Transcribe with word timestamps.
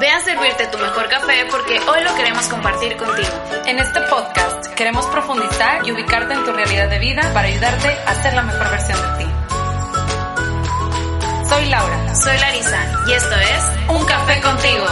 Ve 0.00 0.08
a 0.08 0.20
servirte 0.20 0.66
tu 0.68 0.78
mejor 0.78 1.08
café 1.08 1.46
porque 1.50 1.80
hoy 1.80 2.04
lo 2.04 2.14
queremos 2.14 2.46
compartir 2.48 2.96
contigo. 2.96 3.28
En 3.66 3.78
este 3.78 4.00
podcast 4.02 4.68
queremos 4.74 5.06
profundizar 5.06 5.86
y 5.86 5.92
ubicarte 5.92 6.34
en 6.34 6.44
tu 6.44 6.52
realidad 6.52 6.88
de 6.88 6.98
vida 7.00 7.22
para 7.34 7.48
ayudarte 7.48 7.88
a 7.88 8.14
ser 8.22 8.34
la 8.34 8.42
mejor 8.42 8.70
versión 8.70 8.98
de 8.98 9.24
ti. 9.24 9.30
Soy 11.48 11.68
Laura. 11.68 12.14
Soy 12.14 12.38
Larisa 12.38 13.04
y 13.08 13.12
esto 13.12 13.34
es 13.34 13.72
Un 13.88 14.06
Café 14.06 14.40
contigo. 14.40 14.86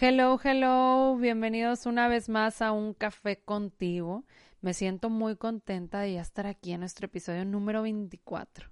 Hello, 0.00 0.40
hello, 0.42 1.16
bienvenidos 1.16 1.86
una 1.86 2.08
vez 2.08 2.28
más 2.28 2.62
a 2.62 2.72
Un 2.72 2.94
Café 2.94 3.36
contigo. 3.36 4.24
Me 4.60 4.74
siento 4.74 5.08
muy 5.08 5.36
contenta 5.36 6.00
de 6.00 6.14
ya 6.14 6.20
estar 6.20 6.46
aquí 6.46 6.72
en 6.72 6.80
nuestro 6.80 7.06
episodio 7.06 7.46
número 7.46 7.80
24. 7.80 8.70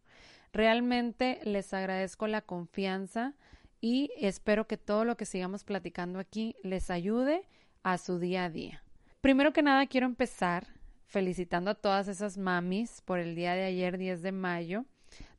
Realmente 0.52 1.40
les 1.44 1.72
agradezco 1.72 2.26
la 2.26 2.42
confianza 2.42 3.34
y 3.80 4.10
espero 4.18 4.66
que 4.66 4.76
todo 4.76 5.06
lo 5.06 5.16
que 5.16 5.24
sigamos 5.24 5.64
platicando 5.64 6.18
aquí 6.18 6.56
les 6.62 6.90
ayude 6.90 7.48
a 7.82 7.96
su 7.96 8.18
día 8.18 8.44
a 8.44 8.50
día. 8.50 8.82
Primero 9.22 9.54
que 9.54 9.62
nada 9.62 9.86
quiero 9.86 10.06
empezar 10.06 10.66
felicitando 11.06 11.70
a 11.70 11.74
todas 11.74 12.06
esas 12.08 12.36
mamis 12.36 13.00
por 13.00 13.18
el 13.18 13.34
día 13.34 13.54
de 13.54 13.64
ayer 13.64 13.96
10 13.96 14.20
de 14.20 14.32
mayo, 14.32 14.84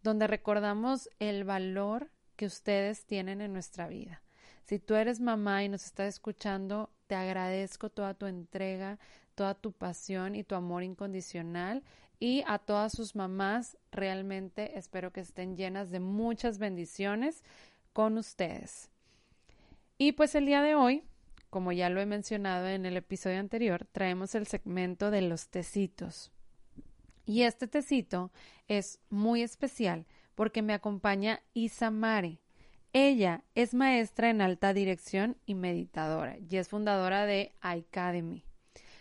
donde 0.02 0.26
recordamos 0.26 1.10
el 1.20 1.44
valor 1.44 2.10
que 2.36 2.48
ustedes 2.48 3.06
tienen 3.06 3.42
en 3.42 3.54
nuestra 3.54 3.88
vida. 3.88 4.24
Si 4.64 4.80
tú 4.80 4.96
eres 4.96 5.20
mamá 5.20 5.64
y 5.64 5.70
nos 5.70 5.86
estás 5.86 6.08
escuchando, 6.08 6.92
te 7.08 7.16
agradezco 7.16 7.90
toda 7.90 8.14
tu 8.14 8.28
entrega, 8.28 9.00
toda 9.40 9.56
tu 9.56 9.72
pasión 9.72 10.36
y 10.36 10.44
tu 10.44 10.54
amor 10.56 10.84
incondicional 10.84 11.82
y 12.20 12.44
a 12.46 12.60
todas 12.60 12.92
sus 12.92 13.16
mamás 13.16 13.78
realmente 13.90 14.78
espero 14.78 15.14
que 15.14 15.22
estén 15.22 15.56
llenas 15.56 15.92
de 15.92 16.02
muchas 16.02 16.58
bendiciones 16.58 17.46
con 17.94 18.18
ustedes. 18.18 18.90
Y 19.98 20.12
pues 20.12 20.36
el 20.36 20.46
día 20.46 20.62
de 20.62 20.76
hoy, 20.76 21.06
como 21.50 21.72
ya 21.72 21.90
lo 21.90 22.02
he 22.02 22.06
mencionado 22.06 22.68
en 22.68 22.86
el 22.86 22.98
episodio 22.98 23.40
anterior, 23.40 23.88
traemos 23.94 24.36
el 24.36 24.46
segmento 24.46 25.10
de 25.10 25.22
los 25.22 25.48
tecitos. 25.48 26.34
Y 27.26 27.44
este 27.44 27.70
tecito 27.70 28.32
es 28.68 29.00
muy 29.10 29.42
especial 29.42 30.06
porque 30.36 30.62
me 30.62 30.74
acompaña 30.74 31.44
Isa 31.54 31.92
Mare. 31.92 32.42
Ella 32.92 33.46
es 33.56 33.74
maestra 33.74 34.32
en 34.32 34.42
alta 34.42 34.74
dirección 34.74 35.38
y 35.46 35.56
meditadora 35.56 36.38
y 36.40 36.58
es 36.58 36.68
fundadora 36.68 37.26
de 37.26 37.54
Academy. 37.62 38.44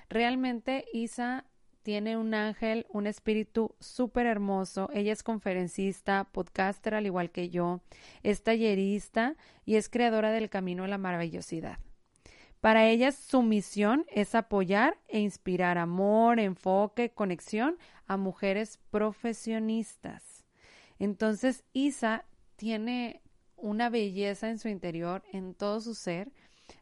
Realmente 0.09 0.87
Isa 0.92 1.45
tiene 1.83 2.17
un 2.17 2.34
ángel, 2.34 2.87
un 2.91 3.06
espíritu 3.06 3.75
súper 3.81 4.27
hermoso. 4.27 4.91
Ella 4.92 5.12
es 5.12 5.23
conferencista, 5.23 6.28
podcaster 6.33 6.95
al 6.95 7.06
igual 7.06 7.31
que 7.31 7.51
yo, 7.51 7.81
es 8.23 8.42
tallerista 8.42 9.36
y 9.64 9.77
es 9.77 9.89
creadora 9.89 10.31
del 10.31 10.51
Camino 10.51 10.84
a 10.84 10.89
la 10.89 10.98
Maravillosidad. 10.98 11.79
Para 12.61 12.89
ella 12.89 13.12
su 13.12 13.42
misión 13.42 14.05
es 14.09 14.34
apoyar 14.34 14.98
e 15.09 15.20
inspirar 15.20 15.79
amor, 15.79 16.41
enfoque, 16.41 17.11
conexión 17.11 17.79
a 18.06 18.17
mujeres 18.17 18.81
profesionistas. 18.91 20.45
Entonces 20.98 21.64
Isa 21.73 22.25
tiene 22.56 23.23
una 23.56 23.91
belleza 23.91 24.51
en 24.51 24.59
su 24.59 24.69
interior, 24.69 25.23
en 25.33 25.55
todo 25.55 25.81
su 25.81 25.95
ser. 25.95 26.33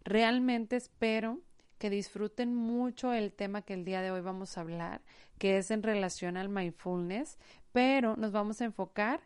Realmente 0.03 0.77
espero 0.77 1.41
que 1.79 1.91
disfruten 1.91 2.55
mucho 2.55 3.13
el 3.13 3.33
tema 3.33 3.63
que 3.63 3.75
el 3.75 3.85
día 3.85 4.03
de 4.03 4.11
hoy 4.11 4.21
vamos 4.21 4.57
a 4.57 4.63
hablar, 4.63 5.03
que 5.39 5.59
es 5.59 5.71
en 5.71 5.83
relación 5.83 6.37
al 6.37 6.49
mindfulness, 6.49 7.39
pero 7.73 8.17
nos 8.17 8.33
vamos 8.33 8.61
a 8.61 8.65
enfocar 8.65 9.21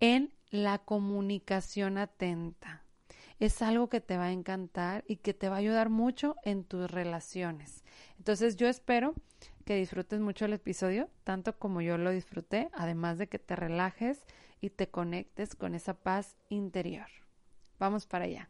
en 0.00 0.32
la 0.50 0.78
comunicación 0.78 1.98
atenta. 1.98 2.82
Es 3.38 3.62
algo 3.62 3.88
que 3.88 4.00
te 4.00 4.16
va 4.16 4.26
a 4.26 4.32
encantar 4.32 5.04
y 5.06 5.16
que 5.16 5.34
te 5.34 5.48
va 5.48 5.56
a 5.56 5.58
ayudar 5.58 5.88
mucho 5.88 6.36
en 6.44 6.64
tus 6.64 6.90
relaciones. 6.90 7.82
Entonces 8.18 8.56
yo 8.56 8.68
espero 8.68 9.14
que 9.64 9.76
disfrutes 9.76 10.20
mucho 10.20 10.44
el 10.44 10.52
episodio, 10.52 11.08
tanto 11.24 11.58
como 11.58 11.80
yo 11.80 11.98
lo 11.98 12.10
disfruté, 12.10 12.68
además 12.72 13.18
de 13.18 13.28
que 13.28 13.38
te 13.38 13.56
relajes 13.56 14.24
y 14.60 14.70
te 14.70 14.88
conectes 14.88 15.54
con 15.54 15.74
esa 15.74 15.94
paz 15.94 16.36
interior. 16.48 17.06
Vamos 17.78 18.06
para 18.06 18.26
allá. 18.26 18.48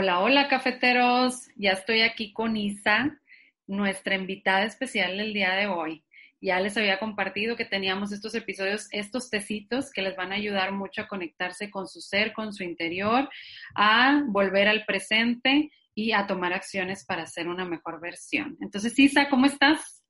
Hola, 0.00 0.20
hola 0.20 0.46
cafeteros, 0.46 1.48
ya 1.56 1.72
estoy 1.72 2.02
aquí 2.02 2.32
con 2.32 2.56
Isa, 2.56 3.18
nuestra 3.66 4.14
invitada 4.14 4.62
especial 4.62 5.16
del 5.16 5.34
día 5.34 5.56
de 5.56 5.66
hoy. 5.66 6.04
Ya 6.40 6.60
les 6.60 6.76
había 6.76 7.00
compartido 7.00 7.56
que 7.56 7.64
teníamos 7.64 8.12
estos 8.12 8.32
episodios, 8.36 8.86
estos 8.92 9.28
tecitos 9.28 9.90
que 9.90 10.02
les 10.02 10.14
van 10.14 10.30
a 10.30 10.36
ayudar 10.36 10.70
mucho 10.70 11.02
a 11.02 11.08
conectarse 11.08 11.68
con 11.68 11.88
su 11.88 12.00
ser, 12.00 12.32
con 12.32 12.52
su 12.52 12.62
interior, 12.62 13.28
a 13.74 14.22
volver 14.28 14.68
al 14.68 14.84
presente 14.84 15.72
y 15.96 16.12
a 16.12 16.28
tomar 16.28 16.52
acciones 16.52 17.04
para 17.04 17.26
ser 17.26 17.48
una 17.48 17.64
mejor 17.64 18.00
versión. 18.00 18.56
Entonces, 18.60 18.96
Isa, 19.00 19.28
¿cómo 19.28 19.46
estás? 19.46 20.04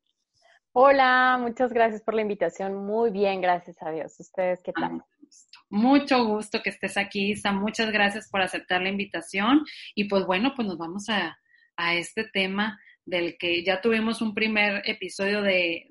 Hola, 0.72 1.38
muchas 1.40 1.72
gracias 1.72 2.02
por 2.02 2.12
la 2.12 2.20
invitación. 2.20 2.74
Muy 2.74 3.10
bien, 3.10 3.40
gracias 3.40 3.78
a 3.80 3.90
Dios. 3.90 4.20
¿Ustedes 4.20 4.60
qué 4.62 4.74
tal? 4.74 5.02
Mucho 5.70 6.24
gusto 6.24 6.62
que 6.62 6.70
estés 6.70 6.96
aquí, 6.96 7.32
Isa. 7.32 7.52
Muchas 7.52 7.90
gracias 7.92 8.28
por 8.30 8.40
aceptar 8.40 8.80
la 8.80 8.88
invitación. 8.88 9.64
Y 9.94 10.04
pues 10.04 10.24
bueno, 10.24 10.52
pues 10.56 10.66
nos 10.66 10.78
vamos 10.78 11.08
a, 11.08 11.38
este 11.94 12.24
tema 12.24 12.80
del 13.04 13.38
que 13.38 13.62
ya 13.62 13.80
tuvimos 13.80 14.20
un 14.20 14.34
primer 14.34 14.82
episodio 14.84 15.42
de, 15.42 15.86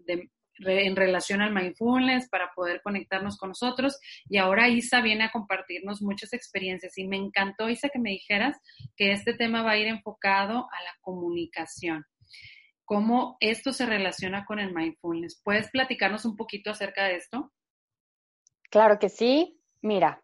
en 0.59 0.95
relación 0.97 1.41
al 1.41 1.53
mindfulness 1.53 2.27
para 2.27 2.51
poder 2.53 2.81
conectarnos 2.81 3.38
con 3.38 3.49
nosotros. 3.49 3.97
Y 4.27 4.38
ahora 4.38 4.67
Isa 4.67 5.01
viene 5.01 5.23
a 5.23 5.31
compartirnos 5.31 6.01
muchas 6.01 6.33
experiencias. 6.33 6.97
Y 6.97 7.07
me 7.07 7.15
encantó, 7.15 7.69
Isa, 7.69 7.89
que 7.89 7.99
me 7.99 8.09
dijeras 8.09 8.57
que 8.97 9.11
este 9.11 9.33
tema 9.33 9.61
va 9.61 9.71
a 9.71 9.77
ir 9.77 9.88
enfocado 9.88 10.67
a 10.71 10.83
la 10.83 10.97
comunicación. 11.01 12.05
¿Cómo 12.83 13.38
esto 13.39 13.71
se 13.71 13.85
relaciona 13.85 14.45
con 14.45 14.59
el 14.59 14.73
mindfulness? 14.73 15.41
¿Puedes 15.44 15.69
platicarnos 15.69 16.25
un 16.25 16.35
poquito 16.35 16.71
acerca 16.71 17.05
de 17.05 17.15
esto? 17.15 17.53
Claro 18.69 18.99
que 18.99 19.09
sí. 19.09 19.57
Mira, 19.81 20.21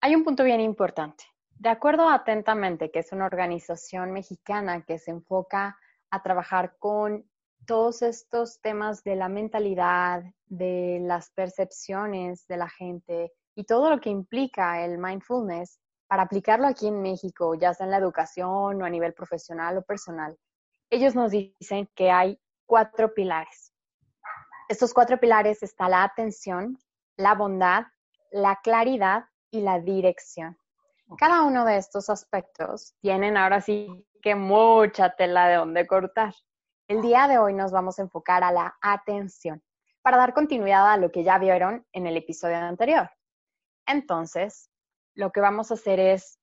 hay 0.00 0.14
un 0.14 0.24
punto 0.24 0.44
bien 0.44 0.60
importante. 0.60 1.24
De 1.50 1.68
acuerdo 1.68 2.08
a 2.08 2.14
Atentamente, 2.14 2.90
que 2.90 2.98
es 3.00 3.12
una 3.12 3.26
organización 3.26 4.10
mexicana 4.10 4.82
que 4.84 4.98
se 4.98 5.12
enfoca 5.12 5.78
a 6.10 6.22
trabajar 6.22 6.76
con 6.78 7.24
todos 7.66 8.02
estos 8.02 8.60
temas 8.60 9.04
de 9.04 9.14
la 9.14 9.28
mentalidad, 9.28 10.24
de 10.46 10.98
las 11.02 11.30
percepciones 11.30 12.46
de 12.48 12.56
la 12.56 12.68
gente 12.68 13.32
y 13.54 13.64
todo 13.64 13.90
lo 13.90 14.00
que 14.00 14.10
implica 14.10 14.84
el 14.84 14.98
mindfulness 14.98 15.78
para 16.08 16.24
aplicarlo 16.24 16.66
aquí 16.66 16.88
en 16.88 17.00
México, 17.00 17.54
ya 17.54 17.72
sea 17.72 17.86
en 17.86 17.92
la 17.92 17.98
educación 17.98 18.82
o 18.82 18.84
a 18.84 18.90
nivel 18.90 19.14
profesional 19.14 19.78
o 19.78 19.82
personal. 19.82 20.36
Ellos 20.90 21.14
nos 21.14 21.30
dicen 21.30 21.88
que 21.94 22.10
hay 22.10 22.38
cuatro 22.66 23.14
pilares. 23.14 23.72
Estos 24.68 24.92
cuatro 24.92 25.18
pilares 25.18 25.62
está 25.62 25.88
la 25.88 26.02
atención, 26.02 26.78
la 27.16 27.34
bondad, 27.34 27.84
la 28.32 28.60
claridad 28.62 29.26
y 29.50 29.60
la 29.60 29.78
dirección. 29.78 30.58
Cada 31.18 31.42
uno 31.42 31.66
de 31.66 31.76
estos 31.76 32.08
aspectos 32.08 32.94
tienen 33.00 33.36
ahora 33.36 33.60
sí 33.60 34.06
que 34.22 34.34
mucha 34.34 35.14
tela 35.14 35.46
de 35.46 35.56
donde 35.56 35.86
cortar. 35.86 36.34
El 36.88 37.02
día 37.02 37.28
de 37.28 37.38
hoy 37.38 37.52
nos 37.52 37.70
vamos 37.70 37.98
a 37.98 38.02
enfocar 38.02 38.42
a 38.42 38.50
la 38.50 38.76
atención 38.80 39.62
para 40.00 40.16
dar 40.16 40.32
continuidad 40.32 40.90
a 40.90 40.96
lo 40.96 41.12
que 41.12 41.22
ya 41.22 41.38
vieron 41.38 41.86
en 41.92 42.06
el 42.06 42.16
episodio 42.16 42.56
anterior. 42.56 43.10
Entonces, 43.86 44.70
lo 45.14 45.30
que 45.30 45.40
vamos 45.40 45.70
a 45.70 45.74
hacer 45.74 46.00
es 46.00 46.38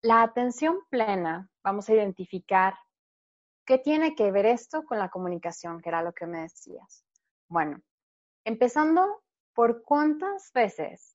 la 0.00 0.22
atención 0.22 0.78
plena. 0.88 1.50
Vamos 1.64 1.88
a 1.88 1.94
identificar 1.94 2.74
qué 3.66 3.78
tiene 3.78 4.14
que 4.14 4.30
ver 4.30 4.46
esto 4.46 4.84
con 4.84 4.98
la 4.98 5.08
comunicación, 5.08 5.80
que 5.80 5.88
era 5.88 6.02
lo 6.02 6.12
que 6.12 6.26
me 6.26 6.42
decías. 6.42 7.04
Bueno, 7.48 7.80
empezando 8.44 9.22
por 9.52 9.82
cuántas 9.82 10.52
veces 10.52 11.11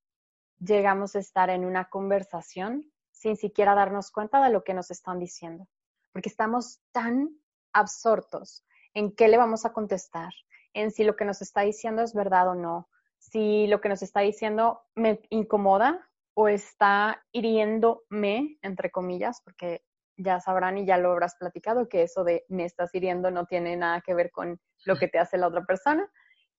llegamos 0.59 1.15
a 1.15 1.19
estar 1.19 1.49
en 1.49 1.65
una 1.65 1.89
conversación 1.89 2.91
sin 3.11 3.35
siquiera 3.35 3.75
darnos 3.75 4.11
cuenta 4.11 4.43
de 4.43 4.51
lo 4.51 4.63
que 4.63 4.73
nos 4.73 4.91
están 4.91 5.19
diciendo, 5.19 5.67
porque 6.11 6.29
estamos 6.29 6.79
tan 6.91 7.29
absortos 7.73 8.65
en 8.93 9.15
qué 9.15 9.27
le 9.27 9.37
vamos 9.37 9.65
a 9.65 9.73
contestar, 9.73 10.33
en 10.73 10.91
si 10.91 11.03
lo 11.03 11.15
que 11.15 11.25
nos 11.25 11.41
está 11.41 11.61
diciendo 11.61 12.01
es 12.01 12.13
verdad 12.13 12.49
o 12.49 12.55
no, 12.55 12.89
si 13.17 13.67
lo 13.67 13.81
que 13.81 13.89
nos 13.89 14.01
está 14.01 14.21
diciendo 14.21 14.81
me 14.95 15.19
incomoda 15.29 16.07
o 16.33 16.47
está 16.47 17.23
hiriéndome, 17.31 18.57
entre 18.61 18.91
comillas, 18.91 19.41
porque 19.43 19.83
ya 20.17 20.39
sabrán 20.39 20.77
y 20.77 20.85
ya 20.85 20.97
lo 20.97 21.11
habrás 21.11 21.35
platicado 21.35 21.89
que 21.89 22.03
eso 22.03 22.23
de 22.23 22.45
me 22.49 22.65
estás 22.65 22.93
hiriendo 22.93 23.31
no 23.31 23.45
tiene 23.45 23.75
nada 23.75 24.01
que 24.01 24.13
ver 24.13 24.31
con 24.31 24.59
lo 24.85 24.97
que 24.97 25.07
te 25.07 25.19
hace 25.19 25.37
la 25.37 25.47
otra 25.47 25.65
persona. 25.65 26.09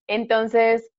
Entonces, 0.07 0.91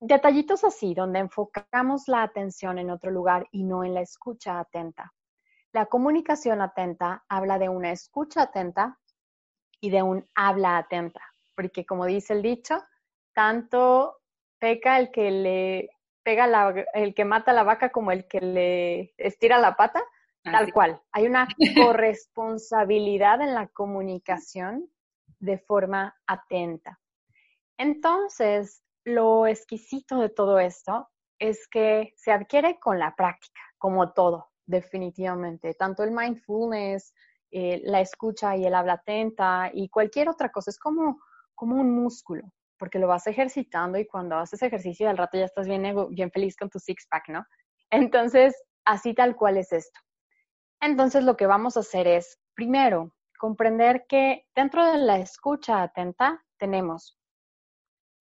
Detallitos 0.00 0.62
así, 0.62 0.94
donde 0.94 1.18
enfocamos 1.18 2.06
la 2.06 2.22
atención 2.22 2.78
en 2.78 2.90
otro 2.90 3.10
lugar 3.10 3.48
y 3.50 3.64
no 3.64 3.82
en 3.82 3.94
la 3.94 4.00
escucha 4.00 4.60
atenta. 4.60 5.12
La 5.72 5.86
comunicación 5.86 6.60
atenta 6.60 7.24
habla 7.28 7.58
de 7.58 7.68
una 7.68 7.90
escucha 7.90 8.42
atenta 8.42 8.98
y 9.80 9.90
de 9.90 10.02
un 10.02 10.24
habla 10.34 10.78
atenta, 10.78 11.20
porque 11.56 11.84
como 11.84 12.06
dice 12.06 12.32
el 12.32 12.42
dicho, 12.42 12.82
tanto 13.34 14.18
peca 14.58 14.98
el 14.98 15.10
que 15.10 15.30
le 15.30 15.90
pega 16.22 16.46
la, 16.46 16.74
el 16.94 17.14
que 17.14 17.24
mata 17.24 17.52
la 17.52 17.64
vaca 17.64 17.90
como 17.90 18.12
el 18.12 18.28
que 18.28 18.40
le 18.40 19.14
estira 19.16 19.58
la 19.58 19.76
pata, 19.76 20.02
tal 20.42 20.72
cual. 20.72 21.00
Hay 21.10 21.26
una 21.26 21.48
corresponsabilidad 21.76 23.40
en 23.40 23.54
la 23.54 23.66
comunicación 23.68 24.88
de 25.40 25.58
forma 25.58 26.16
atenta. 26.26 27.00
Entonces, 27.76 28.82
lo 29.08 29.46
exquisito 29.46 30.18
de 30.18 30.28
todo 30.28 30.58
esto 30.58 31.08
es 31.38 31.68
que 31.68 32.12
se 32.16 32.32
adquiere 32.32 32.78
con 32.78 32.98
la 32.98 33.14
práctica, 33.14 33.60
como 33.78 34.12
todo, 34.12 34.50
definitivamente. 34.66 35.74
Tanto 35.74 36.02
el 36.02 36.10
mindfulness, 36.10 37.14
eh, 37.50 37.80
la 37.84 38.00
escucha 38.00 38.56
y 38.56 38.66
el 38.66 38.74
habla 38.74 38.94
atenta 38.94 39.70
y 39.72 39.88
cualquier 39.88 40.28
otra 40.28 40.50
cosa. 40.50 40.70
Es 40.70 40.78
como, 40.78 41.20
como 41.54 41.76
un 41.76 41.90
músculo, 41.90 42.52
porque 42.78 42.98
lo 42.98 43.08
vas 43.08 43.26
ejercitando 43.26 43.98
y 43.98 44.06
cuando 44.06 44.36
haces 44.36 44.62
ejercicio 44.62 45.08
al 45.08 45.18
rato 45.18 45.38
ya 45.38 45.44
estás 45.44 45.66
bien, 45.66 45.94
bien 46.10 46.30
feliz 46.30 46.56
con 46.56 46.70
tu 46.70 46.78
six-pack, 46.78 47.28
¿no? 47.28 47.44
Entonces, 47.90 48.54
así 48.84 49.14
tal 49.14 49.36
cual 49.36 49.56
es 49.56 49.72
esto. 49.72 49.98
Entonces, 50.80 51.24
lo 51.24 51.36
que 51.36 51.46
vamos 51.46 51.76
a 51.76 51.80
hacer 51.80 52.06
es, 52.06 52.38
primero, 52.54 53.12
comprender 53.38 54.06
que 54.08 54.46
dentro 54.54 54.84
de 54.84 54.98
la 54.98 55.18
escucha 55.18 55.82
atenta 55.82 56.44
tenemos 56.58 57.17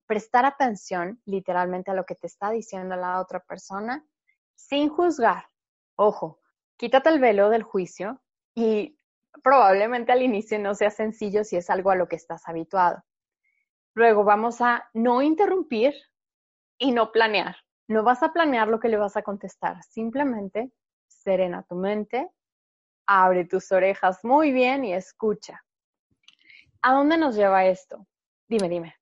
prestar 0.08 0.46
atención 0.46 1.22
literalmente 1.26 1.92
a 1.92 1.94
lo 1.94 2.06
que 2.06 2.16
te 2.16 2.28
está 2.28 2.50
diciendo 2.50 2.96
la 2.96 3.20
otra 3.20 3.42
persona 3.42 4.06
sin 4.56 4.90
juzgar. 4.90 5.50
Ojo, 5.96 6.40
quítate 6.78 7.10
el 7.10 7.20
velo 7.20 7.50
del 7.50 7.64
juicio 7.64 8.22
y 8.56 8.98
probablemente 9.44 10.12
al 10.12 10.24
inicio 10.24 10.58
no 10.60 10.74
sea 10.74 10.90
sencillo 10.90 11.44
si 11.44 11.58
es 11.58 11.70
algo 11.70 11.92
a 11.92 11.96
lo 11.96 12.08
que 12.08 12.16
estás 12.16 12.48
habituado. 12.48 13.04
Luego 13.94 14.24
vamos 14.24 14.62
a 14.62 14.90
no 14.94 15.22
interrumpir 15.22 15.94
y 16.78 16.92
no 16.92 17.12
planear. 17.12 17.58
No 17.88 18.04
vas 18.04 18.24
a 18.24 18.34
planear 18.34 18.68
lo 18.68 18.80
que 18.80 18.90
le 18.90 18.98
vas 18.98 19.18
a 19.18 19.24
contestar, 19.24 19.82
simplemente 19.84 20.72
serena 21.08 21.64
tu 21.64 21.76
mente, 21.76 22.30
abre 23.06 23.46
tus 23.46 23.72
orejas 23.72 24.24
muy 24.24 24.52
bien 24.52 24.86
y 24.86 24.94
escucha. 24.94 25.64
¿A 26.82 26.94
dónde 26.94 27.18
nos 27.18 27.36
lleva 27.36 27.66
esto? 27.66 28.06
Dime, 28.48 28.70
dime. 28.70 28.96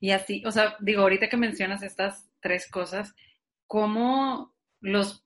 Y 0.00 0.10
así, 0.10 0.42
o 0.46 0.52
sea, 0.52 0.76
digo, 0.80 1.02
ahorita 1.02 1.28
que 1.28 1.36
mencionas 1.36 1.82
estas 1.82 2.28
tres 2.40 2.70
cosas, 2.70 3.14
¿cómo 3.66 4.54
los 4.80 5.24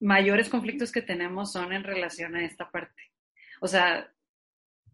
mayores 0.00 0.48
conflictos 0.48 0.92
que 0.92 1.02
tenemos 1.02 1.52
son 1.52 1.72
en 1.72 1.84
relación 1.84 2.36
a 2.36 2.44
esta 2.44 2.70
parte? 2.70 3.12
O 3.60 3.66
sea, 3.66 4.10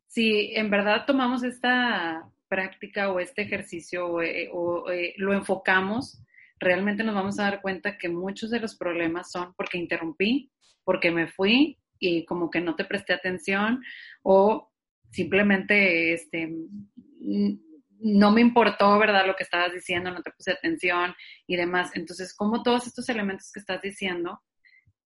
si 0.06 0.52
en 0.54 0.70
verdad 0.70 1.04
tomamos 1.06 1.42
esta 1.42 2.28
práctica 2.48 3.10
o 3.10 3.20
este 3.20 3.42
ejercicio 3.42 4.06
o, 4.08 4.22
eh, 4.22 4.50
eh, 4.92 5.14
lo 5.16 5.32
enfocamos, 5.32 6.22
realmente 6.58 7.04
nos 7.04 7.14
vamos 7.14 7.38
a 7.38 7.44
dar 7.44 7.62
cuenta 7.62 7.96
que 7.96 8.08
muchos 8.08 8.50
de 8.50 8.60
los 8.60 8.76
problemas 8.76 9.30
son 9.30 9.54
porque 9.54 9.78
interrumpí, 9.78 10.50
porque 10.84 11.10
me 11.10 11.28
fui 11.28 11.78
y 11.98 12.24
como 12.24 12.50
que 12.50 12.60
no 12.60 12.74
te 12.74 12.84
presté 12.84 13.12
atención 13.12 13.82
o 14.22 14.70
simplemente 15.10 16.12
este, 16.12 16.52
no 18.02 18.30
me 18.30 18.40
importó, 18.40 18.98
¿verdad? 18.98 19.26
Lo 19.26 19.36
que 19.36 19.44
estabas 19.44 19.72
diciendo, 19.72 20.10
no 20.10 20.22
te 20.22 20.30
puse 20.30 20.52
atención 20.52 21.14
y 21.46 21.56
demás. 21.56 21.90
Entonces, 21.94 22.34
como 22.34 22.62
todos 22.62 22.86
estos 22.86 23.08
elementos 23.08 23.50
que 23.52 23.60
estás 23.60 23.82
diciendo, 23.82 24.42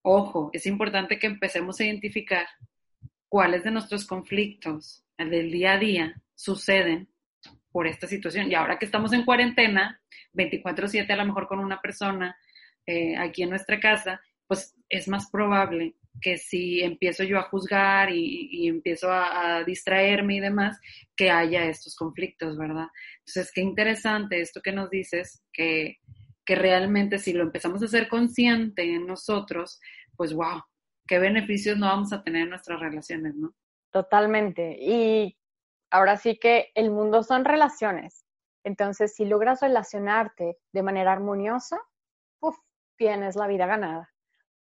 ojo, 0.02 0.50
es 0.52 0.66
importante 0.66 1.18
que 1.18 1.26
empecemos 1.26 1.80
a 1.80 1.84
identificar 1.84 2.46
cuáles 3.28 3.64
de 3.64 3.70
nuestros 3.70 4.06
conflictos 4.06 5.04
del 5.18 5.50
día 5.50 5.72
a 5.72 5.78
día 5.78 6.22
suceden 6.34 7.08
por 7.72 7.86
esta 7.86 8.06
situación. 8.06 8.50
Y 8.50 8.54
ahora 8.54 8.78
que 8.78 8.84
estamos 8.84 9.12
en 9.12 9.24
cuarentena, 9.24 10.00
24/7 10.32 11.12
a 11.12 11.16
lo 11.16 11.26
mejor 11.26 11.48
con 11.48 11.58
una 11.58 11.80
persona 11.80 12.36
eh, 12.86 13.16
aquí 13.16 13.42
en 13.42 13.50
nuestra 13.50 13.80
casa, 13.80 14.20
pues 14.46 14.76
es 14.88 15.08
más 15.08 15.30
probable 15.30 15.96
que 16.20 16.38
si 16.38 16.82
empiezo 16.82 17.24
yo 17.24 17.38
a 17.38 17.48
juzgar 17.48 18.10
y, 18.10 18.68
empiezo 18.68 19.10
a, 19.10 19.62
distraerme 19.64 20.36
y 20.36 20.40
demás, 20.40 20.78
que 21.16 21.30
haya 21.30 21.64
estos 21.64 21.96
conflictos, 21.96 22.56
¿verdad? 22.56 22.88
Entonces, 23.20 23.52
qué 23.52 23.60
interesante 23.60 24.40
esto 24.40 24.60
que 24.62 24.72
nos 24.72 24.90
dices, 24.90 25.42
que, 25.52 25.98
que 26.44 26.54
realmente 26.54 27.18
si 27.18 27.32
lo 27.32 27.42
empezamos 27.42 27.82
a 27.82 27.88
ser 27.88 28.08
consciente 28.08 28.82
en 28.82 29.06
nosotros, 29.06 29.80
pues 30.16 30.32
wow, 30.32 30.62
qué 31.06 31.18
beneficios 31.18 31.76
no 31.76 31.86
vamos 31.86 32.12
a 32.12 32.22
tener 32.22 32.42
en 32.42 32.50
nuestras 32.50 32.80
relaciones, 32.80 33.34
¿no? 33.34 33.54
Totalmente. 33.90 34.76
Y 34.80 35.36
ahora 35.90 36.16
sí 36.16 36.38
que 36.38 36.70
el 36.74 36.90
mundo 36.90 37.22
son 37.22 37.44
relaciones. 37.44 38.24
Entonces, 38.64 39.14
si 39.14 39.24
logras 39.24 39.60
relacionarte 39.60 40.56
de 40.72 40.82
manera 40.82 41.12
armoniosa, 41.12 41.78
uf, 42.40 42.56
tienes 42.96 43.36
la 43.36 43.46
vida 43.46 43.66
ganada 43.66 44.13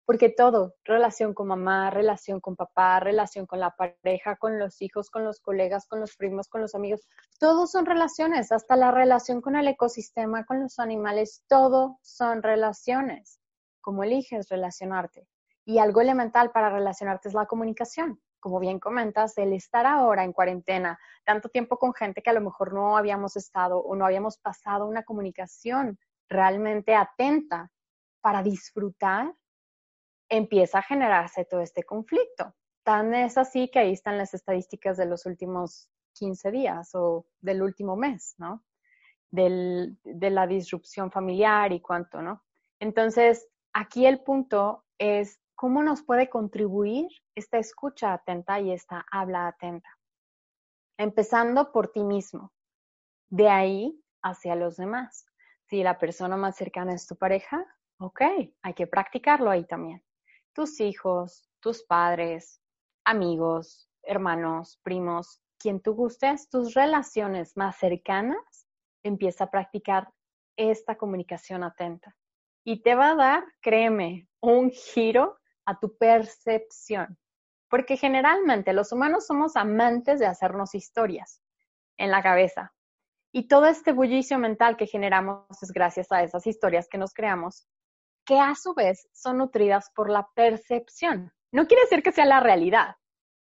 porque 0.06 0.30
todo, 0.30 0.75
relación 0.84 1.34
con 1.34 1.48
mamá, 1.48 1.90
relación 1.90 2.40
con 2.40 2.56
papá, 2.56 3.00
relación 3.00 3.48
con 3.48 3.60
la 3.60 3.72
pareja, 3.72 4.36
con 4.36 4.60
los 4.60 4.81
hijos, 4.81 5.10
con 5.10 5.24
los 5.24 5.40
colegas, 5.40 5.88
con 5.88 6.00
los 6.00 6.16
primos, 6.16 6.48
con 6.48 6.62
los 6.62 6.75
amigos, 6.75 7.07
todos 7.40 7.72
son 7.72 7.86
relaciones, 7.86 8.52
hasta 8.52 8.75
la 8.75 8.92
relación 8.92 9.42
con 9.42 9.56
el 9.56 9.68
ecosistema, 9.68 10.46
con 10.46 10.62
los 10.62 10.78
animales, 10.80 11.44
todo 11.48 11.98
son 12.02 12.44
relaciones. 12.44 13.40
¿Cómo 13.81 14.04
eliges 14.04 14.50
relacionarte? 14.50 15.28
Y 15.66 15.80
algo 15.80 16.02
elemental 16.02 16.51
para 16.51 16.69
relacionarte 16.69 17.30
es 17.30 17.34
la 17.34 17.48
comunicación. 17.48 18.22
Como 18.40 18.60
bien 18.60 18.80
comentas, 18.80 19.36
el 19.40 19.54
estar 19.54 19.88
ahora 19.88 20.24
en 20.24 20.31
cuarentena, 20.31 21.00
tanto 21.24 21.50
tiempo 21.50 21.80
con 21.80 21.96
gente 21.96 22.22
que 22.22 22.30
a 22.30 22.34
lo 22.34 22.42
mejor 22.42 22.74
no 22.74 22.96
habíamos 22.96 23.36
estado 23.36 23.80
o 23.80 23.96
no 23.96 24.06
habíamos 24.06 24.38
pasado 24.38 24.86
una 24.86 25.04
comunicación 25.04 25.98
realmente 26.30 26.94
atenta 26.94 27.72
para 28.22 28.44
disfrutar 28.44 29.34
empieza 30.38 30.80
a 30.80 30.84
generarse 30.84 31.46
todo 31.46 31.62
este 31.62 31.84
conflicto. 31.84 32.54
Tan 32.84 33.14
es 33.14 33.38
así 33.38 33.70
que 33.70 33.80
ahí 33.80 33.94
están 33.94 34.18
las 34.18 34.34
estadísticas 34.34 34.98
de 34.98 35.06
los 35.06 35.26
últimos 35.26 35.90
15 36.14 36.52
días 36.52 36.94
o 36.94 37.26
del 37.42 37.62
último 37.62 37.96
mes, 37.96 38.36
¿no? 38.38 38.64
De 39.32 39.98
la 40.08 40.48
disrupción 40.48 41.12
familiar 41.12 41.74
y 41.74 41.82
cuánto, 41.82 42.22
¿no? 42.22 42.44
Entonces, 42.80 43.48
aquí 43.74 44.06
el 44.06 44.22
punto 44.22 44.86
es 44.98 45.42
cómo 45.56 45.84
nos 45.84 46.04
puede 46.04 46.30
contribuir 46.30 47.08
esta 47.34 47.58
escucha 47.58 48.14
atenta 48.14 48.60
y 48.60 48.72
esta 48.72 49.06
habla 49.12 49.48
atenta. 49.48 49.90
Empezando 50.98 51.72
por 51.72 51.90
ti 51.90 52.04
mismo, 52.04 52.54
de 53.30 53.50
ahí 53.50 54.01
hacia 54.22 54.56
los 54.56 54.77
demás. 54.77 55.25
Si 55.68 55.84
la 55.84 55.98
persona 55.98 56.38
más 56.38 56.56
cercana 56.56 56.94
es 56.94 57.08
tu 57.08 57.18
pareja, 57.18 57.65
ok, 57.98 58.22
hay 58.62 58.74
que 58.74 58.88
practicarlo 58.88 59.50
ahí 59.50 59.65
también 59.65 60.04
tus 60.55 60.79
hijos, 60.79 61.47
tus 61.59 61.83
padres, 61.83 62.62
amigos, 63.03 63.89
hermanos, 64.01 64.79
primos, 64.83 65.41
quien 65.59 65.81
tú 65.81 65.93
gustes, 65.93 66.50
tus 66.50 66.74
relaciones 66.74 67.57
más 67.57 67.77
cercanas, 67.77 68.65
empieza 69.03 69.43
a 69.43 69.51
practicar 69.51 70.12
esta 70.55 70.97
comunicación 70.97 71.63
atenta. 71.63 72.15
Y 72.63 72.81
te 72.81 72.95
va 72.95 73.12
a 73.12 73.15
dar, 73.15 73.43
créeme, 73.62 74.29
un 74.39 74.71
giro 74.71 75.38
a 75.65 75.77
tu 75.77 75.97
percepción. 75.97 77.19
Porque 77.69 77.97
generalmente 77.97 78.71
los 78.71 78.93
humanos 78.93 79.27
somos 79.27 79.57
amantes 79.57 80.19
de 80.19 80.25
hacernos 80.25 80.74
historias 80.74 81.41
en 81.97 82.12
la 82.12 82.24
cabeza. 82.24 82.74
Y 83.33 83.50
todo 83.50 83.65
este 83.65 83.91
bullicio 83.91 84.39
mental 84.39 84.77
que 84.77 84.88
generamos 84.88 85.62
es 85.62 85.71
gracias 85.74 86.12
a 86.13 86.24
esas 86.24 86.47
historias 86.47 86.88
que 86.88 86.97
nos 86.97 87.13
creamos 87.13 87.67
que 88.25 88.39
a 88.39 88.55
su 88.55 88.74
vez 88.74 89.08
son 89.13 89.38
nutridas 89.38 89.91
por 89.96 90.10
la 90.10 90.27
percepción. 90.36 91.32
No 91.51 91.67
quiere 91.67 91.84
decir 91.84 92.03
que 92.03 92.12
sea 92.12 92.25
la 92.25 92.39
realidad, 92.39 92.96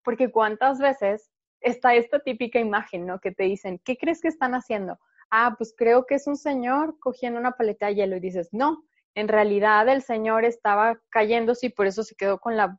porque 0.02 0.30
cuántas 0.30 0.78
veces 0.78 1.30
está 1.60 1.94
esta 1.94 2.20
típica 2.20 2.58
imagen, 2.58 3.06
¿no? 3.06 3.20
Que 3.20 3.32
te 3.32 3.44
dicen, 3.44 3.80
¿qué 3.84 3.96
crees 3.96 4.20
que 4.20 4.28
están 4.28 4.54
haciendo? 4.54 4.98
Ah, 5.30 5.54
pues 5.56 5.74
creo 5.76 6.04
que 6.06 6.16
es 6.16 6.26
un 6.26 6.36
señor 6.36 6.98
cogiendo 6.98 7.38
una 7.38 7.52
paleta 7.52 7.86
de 7.86 7.94
hielo 7.94 8.16
y 8.16 8.20
dices, 8.20 8.48
no, 8.52 8.84
en 9.14 9.28
realidad 9.28 9.88
el 9.88 10.02
señor 10.02 10.44
estaba 10.44 11.00
cayéndose 11.10 11.66
y 11.66 11.70
por 11.70 11.86
eso 11.86 12.02
se 12.02 12.14
quedó 12.14 12.38
con 12.38 12.56
la, 12.56 12.78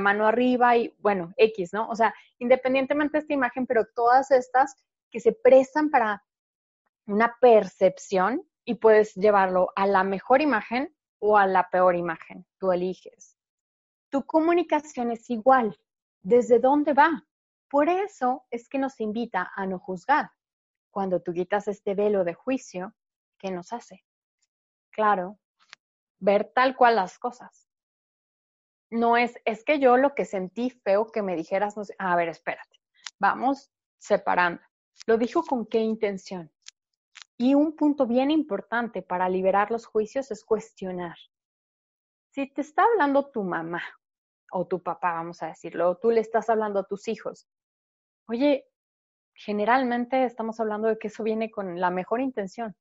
mano 0.00 0.26
arriba 0.26 0.76
y 0.76 0.94
bueno, 0.98 1.32
X, 1.36 1.72
¿no? 1.72 1.88
O 1.88 1.96
sea, 1.96 2.14
independientemente 2.38 3.18
de 3.18 3.22
esta 3.22 3.34
imagen, 3.34 3.66
pero 3.66 3.86
todas 3.94 4.30
estas 4.30 4.74
que 5.10 5.20
se 5.20 5.32
prestan 5.32 5.90
para 5.90 6.24
una 7.06 7.36
percepción 7.40 8.42
y 8.64 8.74
puedes 8.74 9.14
llevarlo 9.14 9.70
a 9.76 9.86
la 9.86 10.04
mejor 10.04 10.42
imagen 10.42 10.94
o 11.20 11.36
a 11.36 11.46
la 11.46 11.70
peor 11.70 11.94
imagen, 11.94 12.46
tú 12.58 12.72
eliges. 12.72 13.36
Tu 14.10 14.26
comunicación 14.26 15.12
es 15.12 15.30
igual. 15.30 15.78
¿Desde 16.22 16.58
dónde 16.58 16.92
va? 16.92 17.24
Por 17.68 17.88
eso 17.88 18.44
es 18.50 18.68
que 18.68 18.78
nos 18.78 19.00
invita 19.00 19.52
a 19.54 19.66
no 19.66 19.78
juzgar. 19.78 20.32
Cuando 20.90 21.22
tú 21.22 21.32
quitas 21.32 21.68
este 21.68 21.94
velo 21.94 22.24
de 22.24 22.34
juicio, 22.34 22.94
¿qué 23.38 23.50
nos 23.50 23.72
hace? 23.72 24.04
Claro, 24.90 25.38
ver 26.18 26.50
tal 26.52 26.76
cual 26.76 26.96
las 26.96 27.18
cosas. 27.18 27.68
No 28.90 29.16
es, 29.16 29.38
es 29.44 29.64
que 29.64 29.78
yo 29.78 29.96
lo 29.96 30.14
que 30.16 30.24
sentí 30.24 30.70
feo 30.70 31.12
que 31.12 31.22
me 31.22 31.36
dijeras, 31.36 31.76
no 31.76 31.84
sé, 31.84 31.94
a 31.98 32.16
ver, 32.16 32.28
espérate, 32.28 32.80
vamos 33.20 33.70
separando. 33.98 34.60
Lo 35.06 35.16
dijo 35.16 35.44
con 35.44 35.64
qué 35.64 35.78
intención. 35.78 36.52
Y 37.42 37.54
un 37.54 37.74
punto 37.74 38.06
bien 38.06 38.30
importante 38.30 39.00
para 39.00 39.26
liberar 39.30 39.70
los 39.70 39.86
juicios 39.86 40.30
es 40.30 40.44
cuestionar. 40.44 41.16
Si 42.34 42.46
te 42.52 42.60
está 42.60 42.84
hablando 42.84 43.30
tu 43.30 43.44
mamá 43.44 43.82
o 44.52 44.66
tu 44.66 44.82
papá, 44.82 45.14
vamos 45.14 45.42
a 45.42 45.46
decirlo, 45.46 45.88
o 45.88 45.96
tú 45.96 46.10
le 46.10 46.20
estás 46.20 46.50
hablando 46.50 46.80
a 46.80 46.86
tus 46.86 47.08
hijos, 47.08 47.48
oye, 48.28 48.68
generalmente 49.32 50.26
estamos 50.26 50.60
hablando 50.60 50.88
de 50.88 50.98
que 50.98 51.08
eso 51.08 51.22
viene 51.22 51.50
con 51.50 51.80
la 51.80 51.88
mejor 51.88 52.20
intención. 52.20 52.76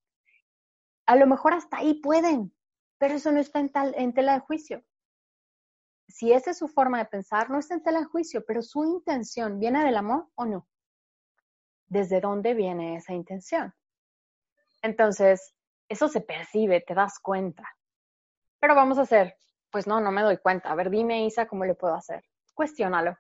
A 1.06 1.16
lo 1.16 1.26
mejor 1.26 1.54
hasta 1.54 1.78
ahí 1.78 2.02
pueden, 2.02 2.54
pero 2.98 3.14
eso 3.14 3.32
no 3.32 3.40
está 3.40 3.62
en, 3.62 4.14
tela 4.14 4.34
de 4.34 4.40
juicio. 4.42 4.84
Si 6.10 6.34
esa 6.34 6.52
es 6.52 6.58
su 6.58 6.68
forma 6.68 6.98
de 6.98 7.06
pensar, 7.06 7.50
no 7.50 7.60
está 7.60 7.76
en 7.76 7.84
tela 7.84 8.00
de 8.00 8.08
juicio, 8.08 8.44
pero 8.46 8.62
su 8.62 8.84
intención 8.84 9.58
viene 9.58 9.86
del 9.86 9.96
amor 9.96 10.28
o 10.36 10.46
no. 10.46 10.68
¿Desde 11.88 12.20
dónde 12.20 12.54
viene 12.56 12.98
esa 12.98 13.14
intención? 13.14 13.74
Entonces, 14.82 15.54
eso 15.90 16.08
se 16.08 16.22
percibe, 16.22 16.82
te 16.82 16.94
das 16.94 17.20
cuenta. 17.20 17.64
Pero 18.60 18.76
vamos 18.76 18.98
a 18.98 19.02
hacer, 19.02 19.36
pues 19.72 19.88
no, 19.88 20.00
no 20.00 20.12
me 20.12 20.22
doy 20.22 20.38
cuenta. 20.38 20.72
A 20.72 20.76
ver, 20.76 20.90
dime, 20.90 21.26
Isa, 21.26 21.48
¿cómo 21.48 21.66
le 21.66 21.76
puedo 21.76 21.96
hacer? 21.96 22.24
Cuestiónalo. 22.54 23.18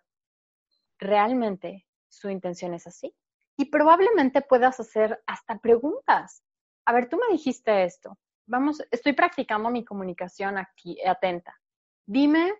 ¿Realmente 0.97 1.87
su 2.07 2.29
intención 2.29 2.73
es 2.73 2.87
así? 2.87 3.15
Y 3.57 3.65
probablemente 3.65 4.41
puedas 4.41 4.79
hacer 4.79 5.21
hasta 5.25 5.59
preguntas. 5.59 6.43
A 6.85 6.93
ver, 6.93 7.09
tú 7.09 7.17
me 7.17 7.33
dijiste 7.33 7.83
esto. 7.83 8.17
Vamos, 8.45 8.83
estoy 8.91 9.13
practicando 9.13 9.69
mi 9.69 9.85
comunicación 9.85 10.57
aquí, 10.57 10.99
atenta. 11.05 11.59
Dime, 12.05 12.53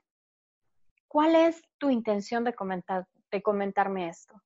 ¿cuál 1.08 1.36
es 1.36 1.62
tu 1.78 1.90
intención 1.90 2.44
de, 2.44 2.54
comentar, 2.54 3.08
de 3.32 3.42
comentarme 3.42 4.08
esto? 4.08 4.40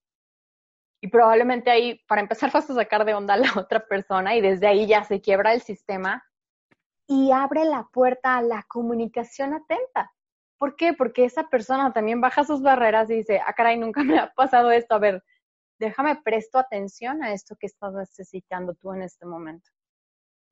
Y 1.04 1.10
probablemente 1.10 1.70
ahí, 1.70 2.00
para 2.08 2.22
empezar, 2.22 2.50
vas 2.54 2.70
a 2.70 2.76
sacar 2.76 3.04
de 3.04 3.14
onda 3.14 3.34
a 3.34 3.38
la 3.38 3.52
otra 3.58 3.86
persona 3.86 4.36
y 4.36 4.42
desde 4.42 4.68
ahí 4.68 4.88
ya 4.88 5.04
se 5.04 5.20
quiebra 5.20 5.54
el 5.54 5.62
sistema 5.62 6.24
y 7.08 7.34
abre 7.34 7.66
la 7.66 7.90
puerta 7.92 8.38
a 8.38 8.42
la 8.42 8.64
comunicación 8.70 9.54
atenta. 9.54 10.14
¿Por 10.58 10.78
qué? 10.78 10.94
Porque 10.94 11.26
esa 11.26 11.50
persona 11.50 11.92
también 11.92 12.22
baja 12.22 12.46
sus 12.46 12.62
barreras 12.62 13.10
y 13.10 13.16
dice, 13.16 13.42
ah, 13.46 13.52
caray, 13.52 13.78
nunca 13.78 14.02
me 14.02 14.18
ha 14.18 14.32
pasado 14.34 14.72
esto. 14.72 14.96
A 14.96 15.00
ver, 15.00 15.22
déjame 15.78 16.22
presto 16.24 16.58
atención 16.58 17.22
a 17.22 17.34
esto 17.34 17.58
que 17.58 17.68
estás 17.68 17.94
necesitando 17.94 18.74
tú 18.74 18.94
en 18.94 19.02
este 19.02 19.26
momento. 19.26 19.70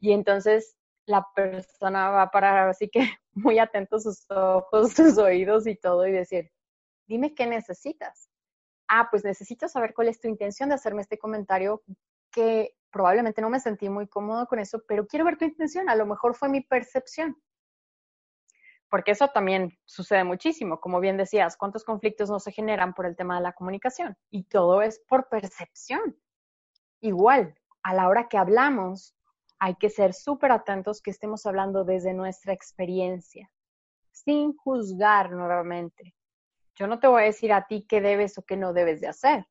Y 0.01 0.11
entonces 0.11 0.75
la 1.05 1.25
persona 1.33 2.09
va 2.09 2.23
a 2.23 2.31
parar 2.31 2.67
así 2.67 2.89
que 2.89 2.99
muy 3.35 3.57
atento 3.57 4.01
sus 4.01 4.29
ojos, 4.29 4.91
sus 4.91 5.17
oídos 5.17 5.65
y 5.65 5.77
todo 5.77 6.05
y 6.05 6.11
decir, 6.11 6.51
dime 7.07 7.33
qué 7.33 7.47
necesitas 7.47 8.30
ah, 8.91 9.07
pues 9.09 9.23
necesito 9.23 9.69
saber 9.69 9.93
cuál 9.93 10.09
es 10.09 10.19
tu 10.19 10.27
intención 10.27 10.69
de 10.69 10.75
hacerme 10.75 11.01
este 11.01 11.17
comentario 11.17 11.81
que 12.29 12.75
probablemente 12.91 13.41
no 13.41 13.49
me 13.49 13.61
sentí 13.61 13.89
muy 13.89 14.05
cómodo 14.07 14.45
con 14.47 14.59
eso, 14.59 14.83
pero 14.85 15.07
quiero 15.07 15.23
ver 15.23 15.37
tu 15.37 15.45
intención, 15.45 15.89
a 15.89 15.95
lo 15.95 16.05
mejor 16.05 16.35
fue 16.35 16.49
mi 16.49 16.59
percepción. 16.59 17.41
Porque 18.89 19.11
eso 19.11 19.29
también 19.29 19.79
sucede 19.85 20.25
muchísimo, 20.25 20.81
como 20.81 20.99
bien 20.99 21.15
decías, 21.15 21.55
cuántos 21.55 21.85
conflictos 21.85 22.29
no 22.29 22.39
se 22.41 22.51
generan 22.51 22.93
por 22.93 23.05
el 23.05 23.15
tema 23.15 23.37
de 23.37 23.43
la 23.43 23.53
comunicación 23.53 24.17
y 24.29 24.43
todo 24.43 24.81
es 24.81 24.99
por 25.07 25.29
percepción. 25.29 26.17
Igual, 26.99 27.55
a 27.83 27.93
la 27.93 28.09
hora 28.09 28.27
que 28.27 28.37
hablamos, 28.37 29.15
hay 29.57 29.75
que 29.75 29.89
ser 29.89 30.13
súper 30.13 30.51
atentos 30.51 31.01
que 31.01 31.11
estemos 31.11 31.45
hablando 31.45 31.85
desde 31.85 32.13
nuestra 32.13 32.51
experiencia, 32.51 33.49
sin 34.11 34.53
juzgar 34.57 35.31
nuevamente, 35.31 36.13
yo 36.81 36.87
no 36.87 36.99
te 36.99 37.05
voy 37.05 37.21
a 37.21 37.25
decir 37.25 37.53
a 37.53 37.67
ti 37.67 37.85
qué 37.87 38.01
debes 38.01 38.39
o 38.39 38.41
qué 38.41 38.57
no 38.57 38.73
debes 38.73 39.01
de 39.01 39.07
hacer. 39.07 39.45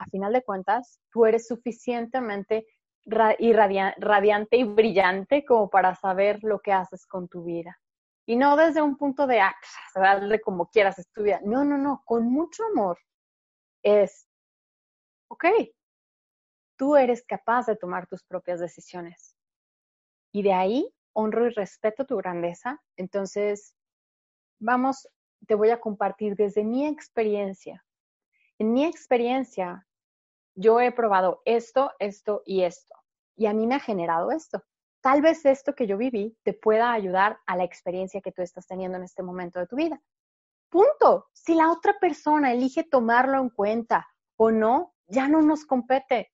A 0.00 0.06
final 0.06 0.32
de 0.32 0.42
cuentas, 0.42 1.00
tú 1.12 1.24
eres 1.24 1.46
suficientemente 1.46 2.66
radiante 3.06 4.56
y 4.56 4.64
brillante 4.64 5.44
como 5.44 5.70
para 5.70 5.94
saber 5.94 6.40
lo 6.42 6.58
que 6.58 6.72
haces 6.72 7.06
con 7.06 7.28
tu 7.28 7.44
vida. 7.44 7.78
Y 8.26 8.34
no 8.34 8.56
desde 8.56 8.82
un 8.82 8.96
punto 8.96 9.28
de, 9.28 9.40
ah, 9.40 9.54
pues, 9.92 10.02
darle 10.02 10.40
como 10.40 10.66
quieras 10.66 10.98
es 10.98 11.08
tu 11.12 11.22
vida. 11.22 11.40
No, 11.44 11.64
no, 11.64 11.78
no, 11.78 12.02
con 12.04 12.28
mucho 12.28 12.64
amor 12.64 12.98
es, 13.84 14.26
ok, 15.28 15.44
tú 16.76 16.96
eres 16.96 17.24
capaz 17.24 17.66
de 17.66 17.76
tomar 17.76 18.08
tus 18.08 18.24
propias 18.24 18.58
decisiones. 18.58 19.36
Y 20.32 20.42
de 20.42 20.54
ahí 20.54 20.92
honro 21.12 21.46
y 21.46 21.50
respeto 21.50 22.04
tu 22.04 22.16
grandeza. 22.16 22.82
Entonces, 22.96 23.76
vamos 24.58 25.06
te 25.44 25.54
voy 25.54 25.70
a 25.70 25.80
compartir 25.80 26.36
desde 26.36 26.64
mi 26.64 26.86
experiencia. 26.86 27.84
En 28.58 28.72
mi 28.72 28.84
experiencia, 28.84 29.86
yo 30.54 30.80
he 30.80 30.92
probado 30.92 31.42
esto, 31.44 31.92
esto 31.98 32.42
y 32.44 32.62
esto. 32.62 32.94
Y 33.36 33.46
a 33.46 33.52
mí 33.52 33.66
me 33.66 33.74
ha 33.74 33.80
generado 33.80 34.30
esto. 34.30 34.62
Tal 35.00 35.20
vez 35.20 35.44
esto 35.44 35.74
que 35.74 35.86
yo 35.86 35.98
viví 35.98 36.36
te 36.44 36.54
pueda 36.54 36.92
ayudar 36.92 37.38
a 37.46 37.56
la 37.56 37.64
experiencia 37.64 38.20
que 38.20 38.32
tú 38.32 38.42
estás 38.42 38.66
teniendo 38.66 38.96
en 38.96 39.04
este 39.04 39.22
momento 39.22 39.58
de 39.58 39.66
tu 39.66 39.76
vida. 39.76 40.00
Punto. 40.70 41.28
Si 41.32 41.54
la 41.54 41.70
otra 41.70 41.98
persona 42.00 42.52
elige 42.52 42.84
tomarlo 42.84 43.38
en 43.38 43.50
cuenta 43.50 44.08
o 44.36 44.50
no, 44.50 44.94
ya 45.06 45.28
no 45.28 45.42
nos 45.42 45.66
compete. 45.66 46.32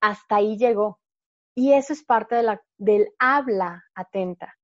Hasta 0.00 0.36
ahí 0.36 0.56
llegó. 0.56 1.00
Y 1.54 1.72
eso 1.72 1.92
es 1.92 2.04
parte 2.04 2.36
del 2.76 3.12
habla 3.18 3.84
atenta. 3.94 4.55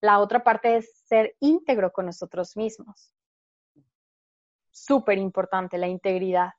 La 0.00 0.20
otra 0.20 0.44
parte 0.44 0.76
es 0.76 0.96
ser 1.06 1.36
íntegro 1.40 1.92
con 1.92 2.06
nosotros 2.06 2.56
mismos. 2.56 3.12
Súper 4.70 5.18
importante 5.18 5.78
la 5.78 5.88
integridad. 5.88 6.52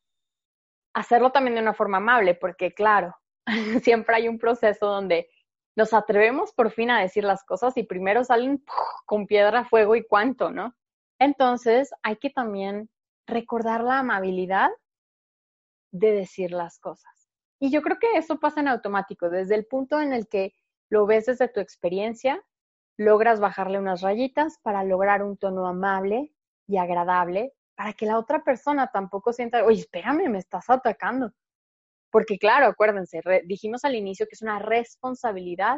Hacerlo 0.94 1.32
también 1.32 1.56
de 1.56 1.62
una 1.62 1.74
forma 1.74 1.98
amable, 1.98 2.36
porque 2.36 2.74
claro, 2.74 3.16
siempre 3.84 4.16
hay 4.16 4.28
un 4.28 4.40
proceso 4.40 4.88
donde 4.88 5.30
nos 5.76 5.94
atrevemos 5.94 6.52
por 6.52 6.72
fin 6.72 6.92
a 6.92 7.00
decir 7.00 7.24
las 7.24 7.44
cosas 7.46 7.78
y 7.78 7.84
primero 7.84 8.24
salen 8.24 8.64
con 9.06 9.28
piedra, 9.28 9.64
fuego 9.64 9.96
y 9.96 10.06
cuánto, 10.06 10.52
¿no? 10.52 10.76
Entonces 11.20 11.92
hay 12.04 12.18
que 12.18 12.30
también 12.30 12.90
recordar 13.26 13.84
la 13.84 14.00
amabilidad 14.00 14.70
de 15.92 16.12
decir 16.12 16.52
las 16.52 16.80
cosas. 16.80 17.30
Y 17.60 17.72
yo 17.72 17.82
creo 17.82 17.98
que 18.00 18.18
eso 18.18 18.40
pasa 18.40 18.60
en 18.60 18.68
automático, 18.68 19.30
desde 19.30 19.56
el 19.56 19.66
punto 19.66 20.00
en 20.00 20.14
el 20.14 20.28
que 20.28 20.54
lo 20.90 21.06
ves 21.06 21.26
desde 21.26 21.48
tu 21.48 21.60
experiencia, 21.60 22.44
logras 23.00 23.40
bajarle 23.40 23.80
unas 23.80 24.02
rayitas 24.02 24.60
para 24.62 24.84
lograr 24.84 25.24
un 25.24 25.38
tono 25.38 25.66
amable 25.66 26.34
y 26.68 26.78
agradable 26.78 27.54
para 27.74 27.94
que 27.94 28.06
la 28.06 28.20
otra 28.20 28.44
persona 28.44 28.92
tampoco 28.92 29.32
sienta, 29.32 29.64
oye, 29.64 29.80
espérame, 29.80 30.28
me 30.30 30.38
estás 30.38 30.70
atacando. 30.70 31.32
Porque 32.12 32.38
claro, 32.38 32.68
acuérdense, 32.68 33.22
dijimos 33.46 33.86
al 33.86 33.96
inicio 33.96 34.26
que 34.26 34.36
es 34.36 34.42
una 34.42 34.60
responsabilidad 34.60 35.78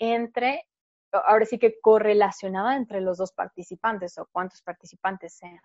entre, 0.00 0.64
ahora 1.12 1.46
sí 1.46 1.60
que 1.60 1.78
correlacionada 1.80 2.74
entre 2.74 3.02
los 3.02 3.18
dos 3.18 3.32
participantes 3.32 4.18
o 4.18 4.28
cuántos 4.32 4.60
participantes 4.60 5.36
sean. 5.36 5.60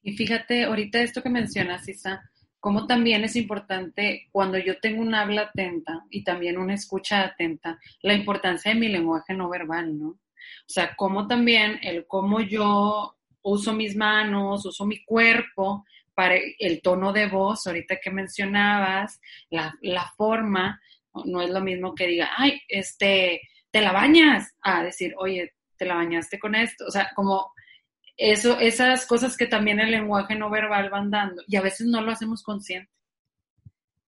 Y 0.00 0.16
fíjate, 0.16 0.64
ahorita 0.64 1.02
esto 1.02 1.22
que 1.22 1.28
mencionas, 1.28 1.86
Isa, 1.86 2.22
como 2.60 2.86
también 2.86 3.24
es 3.24 3.36
importante 3.36 4.28
cuando 4.30 4.58
yo 4.58 4.78
tengo 4.78 5.00
un 5.00 5.14
habla 5.14 5.42
atenta 5.42 6.04
y 6.10 6.22
también 6.22 6.58
una 6.58 6.74
escucha 6.74 7.22
atenta, 7.22 7.78
la 8.02 8.14
importancia 8.14 8.72
de 8.72 8.78
mi 8.78 8.88
lenguaje 8.88 9.34
no 9.34 9.48
verbal, 9.48 9.98
¿no? 9.98 10.08
O 10.08 10.72
sea, 10.72 10.94
como 10.94 11.26
también 11.26 11.78
el 11.82 12.06
cómo 12.06 12.40
yo 12.40 13.16
uso 13.42 13.72
mis 13.72 13.96
manos, 13.96 14.66
uso 14.66 14.86
mi 14.86 15.02
cuerpo 15.04 15.84
para 16.14 16.36
el 16.58 16.82
tono 16.82 17.12
de 17.12 17.26
voz, 17.26 17.66
ahorita 17.66 17.96
que 18.02 18.10
mencionabas, 18.10 19.20
la, 19.48 19.74
la 19.80 20.06
forma, 20.16 20.80
no 21.24 21.40
es 21.40 21.50
lo 21.50 21.60
mismo 21.60 21.94
que 21.94 22.06
diga, 22.06 22.30
ay, 22.36 22.60
este, 22.68 23.40
te 23.70 23.80
la 23.80 23.92
bañas, 23.92 24.54
a 24.62 24.82
decir, 24.82 25.14
oye, 25.16 25.54
te 25.76 25.86
la 25.86 25.94
bañaste 25.94 26.38
con 26.38 26.54
esto, 26.54 26.84
o 26.86 26.90
sea, 26.90 27.10
como 27.14 27.52
eso, 28.22 28.60
esas 28.60 29.06
cosas 29.06 29.34
que 29.34 29.46
también 29.46 29.80
el 29.80 29.90
lenguaje 29.90 30.34
no 30.34 30.50
verbal 30.50 30.90
van 30.90 31.10
dando 31.10 31.42
y 31.48 31.56
a 31.56 31.62
veces 31.62 31.86
no 31.86 32.02
lo 32.02 32.12
hacemos 32.12 32.42
consciente. 32.42 32.92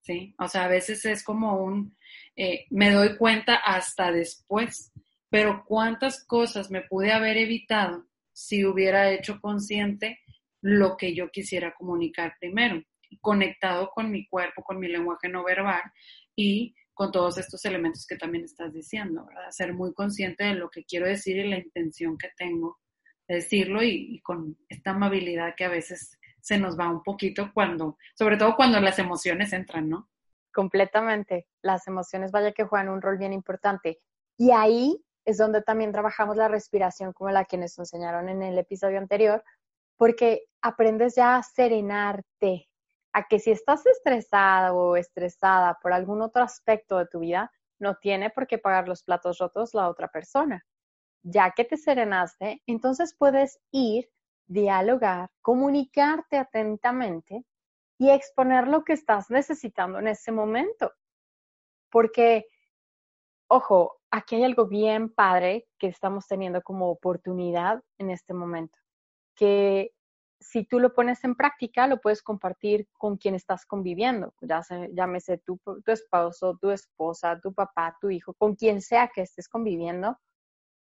¿Sí? 0.03 0.35
O 0.39 0.49
sea, 0.49 0.65
a 0.65 0.69
veces 0.69 1.05
es 1.07 1.25
como 1.25 1.63
un, 1.63 1.97
eh, 2.37 2.67
me 2.69 2.91
doy 2.91 3.17
cuenta 3.17 3.55
hasta 3.55 4.13
después, 4.13 4.93
pero 5.31 5.65
cuántas 5.67 6.27
cosas 6.27 6.71
me 6.71 6.83
pude 6.83 7.11
haber 7.11 7.39
evitado 7.39 8.05
si 8.33 8.67
hubiera 8.67 9.11
hecho 9.11 9.41
consciente 9.41 10.19
lo 10.61 10.99
que 10.99 11.15
yo 11.15 11.31
quisiera 11.31 11.73
comunicar 11.73 12.35
primero, 12.39 12.83
conectado 13.21 13.89
con 13.95 14.11
mi 14.11 14.27
cuerpo, 14.27 14.63
con 14.63 14.79
mi 14.79 14.89
lenguaje 14.89 15.31
no 15.31 15.43
verbal 15.43 15.83
y 16.37 16.75
con 16.93 17.13
todos 17.13 17.39
estos 17.39 17.65
elementos 17.65 18.07
que 18.07 18.17
también 18.17 18.45
estás 18.45 18.75
diciendo, 18.75 19.25
¿verdad? 19.25 19.51
Ser 19.53 19.73
muy 19.73 19.95
consciente 19.95 20.45
de 20.45 20.55
lo 20.55 20.69
que 20.69 20.85
quiero 20.85 21.07
decir 21.07 21.39
y 21.39 21.49
la 21.49 21.59
intención 21.59 22.19
que 22.19 22.29
tengo 22.37 22.82
decirlo 23.35 23.83
y, 23.83 24.21
con 24.21 24.57
esta 24.69 24.91
amabilidad 24.91 25.55
que 25.57 25.65
a 25.65 25.69
veces 25.69 26.19
se 26.41 26.59
nos 26.59 26.79
va 26.79 26.91
un 26.91 27.03
poquito 27.03 27.51
cuando, 27.55 27.97
sobre 28.15 28.37
todo 28.37 28.57
cuando 28.57 28.81
las 28.81 28.99
emociones 28.99 29.53
entran, 29.53 29.89
¿no? 29.89 30.09
Completamente. 30.53 31.47
Las 31.63 31.87
emociones, 31.87 32.31
vaya 32.31 32.53
que 32.53 32.65
juegan 32.65 32.89
un 32.89 33.01
rol 33.01 33.17
bien 33.17 33.33
importante. 33.33 34.01
Y 34.37 34.51
ahí 34.51 35.03
es 35.25 35.39
donde 35.39 35.63
también 35.63 35.93
trabajamos 35.93 36.37
la 36.37 36.49
respiración, 36.49 37.13
como 37.13 37.31
la 37.31 37.45
que 37.45 37.57
nos 37.57 37.79
enseñaron 37.79 38.29
en 38.29 38.43
el 38.43 38.59
episodio 38.59 38.99
anterior, 38.99 39.43
porque 39.97 40.45
aprendes 40.61 41.15
ya 41.15 41.37
a 41.37 41.43
serenarte, 41.43 42.69
a 43.13 43.29
que 43.29 43.39
si 43.39 43.51
estás 43.51 43.87
estresada 43.87 44.73
o 44.73 44.97
estresada 44.97 45.79
por 45.81 45.93
algún 45.93 46.23
otro 46.23 46.43
aspecto 46.43 46.99
de 46.99 47.07
tu 47.07 47.21
vida, 47.21 47.53
no 47.79 47.97
tiene 47.97 48.31
por 48.31 48.47
qué 48.47 48.59
pagar 48.59 48.89
los 48.89 49.03
platos 49.03 49.39
rotos 49.39 49.75
la 49.75 49.89
otra 49.89 50.09
persona. 50.09 50.65
Ya 51.23 51.53
que 51.53 51.65
te 51.65 51.77
serenaste, 51.77 52.63
entonces 52.67 53.15
puedes 53.17 53.61
ir, 53.71 54.11
dialogar, 54.47 55.31
comunicarte 55.41 56.37
atentamente 56.37 57.45
y 57.99 58.11
exponer 58.11 58.67
lo 58.69 58.85
que 58.85 58.95
estás 58.95 59.31
necesitando 59.31 59.99
en 60.01 60.09
ese 60.09 60.33
momento. 60.33 60.93
Porque, 61.91 62.47
ojo, 63.49 64.01
aquí 64.11 64.37
hay 64.37 64.45
algo 64.45 64.67
bien 64.67 65.11
padre 65.11 65.69
que 65.79 65.89
estamos 65.89 66.27
teniendo 66.27 66.63
como 66.63 66.91
oportunidad 66.91 67.83
en 67.99 68.11
este 68.11 68.35
momento, 68.35 68.79
que 69.37 69.93
si 70.41 70.65
tú 70.65 70.81
lo 70.81 70.93
pones 70.93 71.23
en 71.25 71.37
práctica, 71.37 71.87
lo 71.87 72.01
puedes 72.01 72.23
compartir 72.23 72.89
con 72.99 73.17
quien 73.17 73.35
estás 73.37 73.65
conviviendo, 73.65 74.35
ya 74.41 74.63
llámese 74.93 75.39
tu, 75.39 75.59
tu 75.85 75.93
esposo, 75.93 76.59
tu 76.61 76.71
esposa, 76.71 77.39
tu 77.41 77.55
papá, 77.55 77.97
tu 78.01 78.11
hijo, 78.11 78.35
con 78.35 78.57
quien 78.57 78.83
sea 78.83 79.09
que 79.15 79.23
estés 79.23 79.49
conviviendo. 79.49 80.19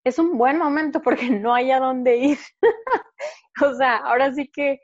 Es 0.06 0.18
un 0.18 0.38
buen 0.38 0.58
momento 0.58 1.01
porque 1.01 1.29
no 1.29 1.53
hay 1.53 1.72
a 1.72 1.79
dónde 1.79 2.18
ir. 2.18 2.39
o 3.65 3.74
sea, 3.75 3.98
ahora 3.98 4.34
sí 4.34 4.50
que 4.51 4.79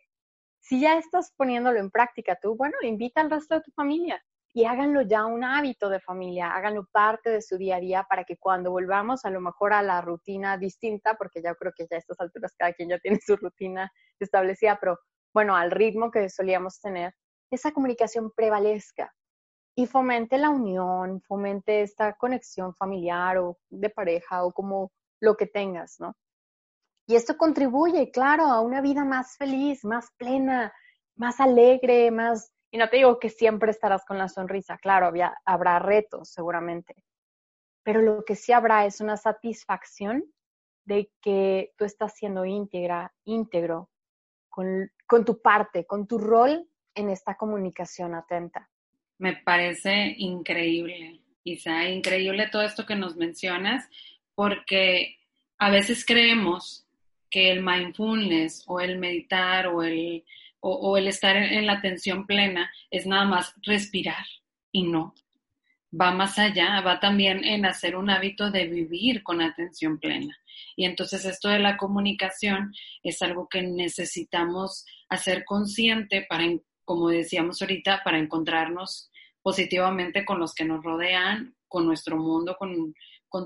si 0.60 0.82
ya 0.82 0.98
estás 0.98 1.32
poniéndolo 1.38 1.80
en 1.80 1.92
práctica 1.92 2.38
tú, 2.42 2.56
bueno, 2.56 2.76
invita 2.82 3.22
al 3.22 3.30
resto 3.30 3.56
de 3.56 3.62
tu 3.62 3.72
familia 3.72 4.22
y 4.54 4.66
háganlo 4.66 5.02
ya 5.02 5.26
un 5.26 5.44
hábito 5.44 5.90
de 5.90 6.00
familia, 6.00 6.52
háganlo 6.56 6.88
parte 6.92 7.30
de 7.30 7.42
su 7.42 7.58
día 7.58 7.76
a 7.76 7.80
día 7.80 8.06
para 8.10 8.24
que 8.24 8.38
cuando 8.38 8.72
volvamos 8.72 9.26
a 9.26 9.30
lo 9.30 9.42
mejor 9.42 9.74
a 9.74 9.82
la 9.82 10.02
rutina 10.02 10.58
distinta, 10.58 11.16
porque 11.16 11.42
ya 11.42 11.54
creo 11.56 11.74
que 11.76 11.86
ya 11.90 11.98
a 11.98 12.00
estas 12.00 12.20
alturas 12.20 12.56
cada 12.58 12.74
quien 12.74 12.90
ya 12.90 12.98
tiene 13.00 13.20
su 13.20 13.36
rutina 13.36 13.92
establecida, 14.20 14.78
pero 14.80 14.98
bueno, 15.34 15.56
al 15.56 15.72
ritmo 15.72 16.10
que 16.10 16.30
solíamos 16.30 16.80
tener, 16.80 17.14
esa 17.52 17.74
comunicación 17.74 18.32
prevalezca 18.36 19.14
y 19.76 19.88
fomente 19.88 20.38
la 20.38 20.50
unión, 20.50 21.22
fomente 21.22 21.82
esta 21.82 22.14
conexión 22.14 22.74
familiar 22.76 23.38
o 23.38 23.58
de 23.70 23.90
pareja 23.90 24.46
o 24.46 24.54
como 24.54 24.92
lo 25.20 25.36
que 25.36 25.48
tengas, 25.48 26.00
¿no? 26.00 26.16
Y 27.08 27.16
esto 27.16 27.38
contribuye, 27.38 28.12
claro, 28.12 28.46
a 28.46 28.62
una 28.62 28.82
vida 28.82 29.04
más 29.04 29.38
feliz, 29.38 29.86
más 29.86 30.12
plena, 30.18 30.74
más 31.16 31.40
alegre, 31.40 32.10
más 32.12 32.52
y 32.76 32.78
no 32.78 32.90
te 32.90 32.98
digo 32.98 33.20
que 33.20 33.30
siempre 33.30 33.72
estarás 33.72 34.04
con 34.04 34.18
la 34.18 34.28
sonrisa, 34.28 34.78
claro, 34.78 35.10
habrá 35.46 35.80
retos 35.80 36.28
seguramente, 36.28 36.94
pero 37.84 38.02
lo 38.02 38.26
que 38.26 38.36
sí 38.36 38.52
habrá 38.52 38.86
es 38.86 39.00
una 39.00 39.16
satisfacción 39.16 40.26
de 40.84 41.10
que 41.22 41.72
tú 41.78 41.86
estás 41.86 42.16
siendo 42.16 42.44
íntegra, 42.44 43.14
íntegro 43.24 43.90
con, 44.50 44.92
con 45.08 45.24
tu 45.24 45.42
parte, 45.42 45.86
con 45.86 46.06
tu 46.06 46.18
rol 46.18 46.68
en 46.96 47.10
esta 47.10 47.38
comunicación 47.38 48.14
atenta. 48.14 48.70
Me 49.20 49.38
parece 49.38 50.14
increíble, 50.18 51.22
Isa, 51.46 51.86
increíble 51.86 52.50
todo 52.52 52.64
esto 52.64 52.86
que 52.86 52.98
nos 52.98 53.16
mencionas, 53.16 53.88
porque 54.36 55.18
a 55.58 55.70
veces 55.70 56.06
creemos 56.06 56.86
que 57.30 57.52
el 57.52 57.64
mindfulness 57.64 58.64
o 58.68 58.80
el 58.80 59.00
meditar 59.00 59.68
o 59.68 59.82
el 59.84 60.24
o, 60.68 60.98
el 60.98 61.08
estar 61.08 61.38
en, 61.38 61.68
la 61.68 61.74
atención 61.74 62.26
plena 62.26 62.72
es 62.90 63.06
nada 63.06 63.26
más 63.26 63.54
respirar 63.62 64.26
y 64.72 64.84
no. 64.84 65.14
Va 66.00 66.12
más 66.12 66.40
allá, 66.40 66.82
va 66.82 67.00
también 67.00 67.44
en 67.44 67.68
hacer 67.68 67.96
un 67.96 68.10
hábito 68.10 68.50
de 68.50 68.66
vivir 68.66 69.22
con 69.22 69.42
atención 69.42 70.00
plena. 70.00 70.36
Y 70.76 70.86
entonces 70.86 71.24
esto 71.24 71.50
de 71.50 71.60
la 71.60 71.78
comunicación 71.78 72.74
es 73.04 73.22
algo 73.22 73.48
que 73.48 73.62
necesitamos 73.62 74.86
hacer 75.08 75.46
consciente 75.46 76.26
para, 76.28 76.46
como 76.84 77.10
decíamos 77.10 77.62
ahorita, 77.62 78.02
para 78.04 78.18
encontrarnos 78.18 79.12
positivamente 79.44 80.26
con 80.26 80.40
los 80.40 80.56
que 80.56 80.66
nos 80.66 80.84
rodean, 80.84 81.56
con 81.68 81.86
nuestro 81.86 82.18
mundo, 82.18 82.56
con, 82.58 82.96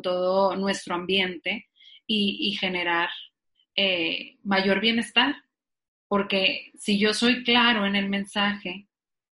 todo 0.01 0.55
nuestro 0.55 0.95
ambiente 0.95 1.67
y, 2.05 2.55
generar 2.59 3.09
eh, 3.75 4.37
mayor 4.43 4.79
bienestar. 4.79 5.35
Porque 6.07 6.71
si 6.75 6.97
yo 6.97 7.13
soy 7.13 7.43
claro 7.43 7.85
en 7.85 7.95
el 7.95 8.09
mensaje 8.09 8.87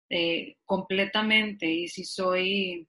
eh, 0.09 0.57
completamente 0.65 1.71
y 1.71 1.89
si 1.89 2.05
soy 2.05 2.87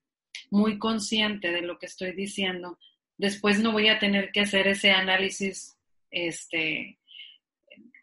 muy 0.52 0.78
consciente 0.80 1.52
de 1.52 1.62
lo 1.62 1.80
que 1.80 1.88
estoy 1.88 2.14
diciendo, 2.14 2.78
después 3.18 3.60
no 3.60 3.72
voy 3.72 3.90
a 3.90 4.00
tener 4.00 4.32
que 4.32 4.42
hacer 4.42 4.68
ese 4.68 4.92
análisis, 4.92 5.78
este, 6.12 7.00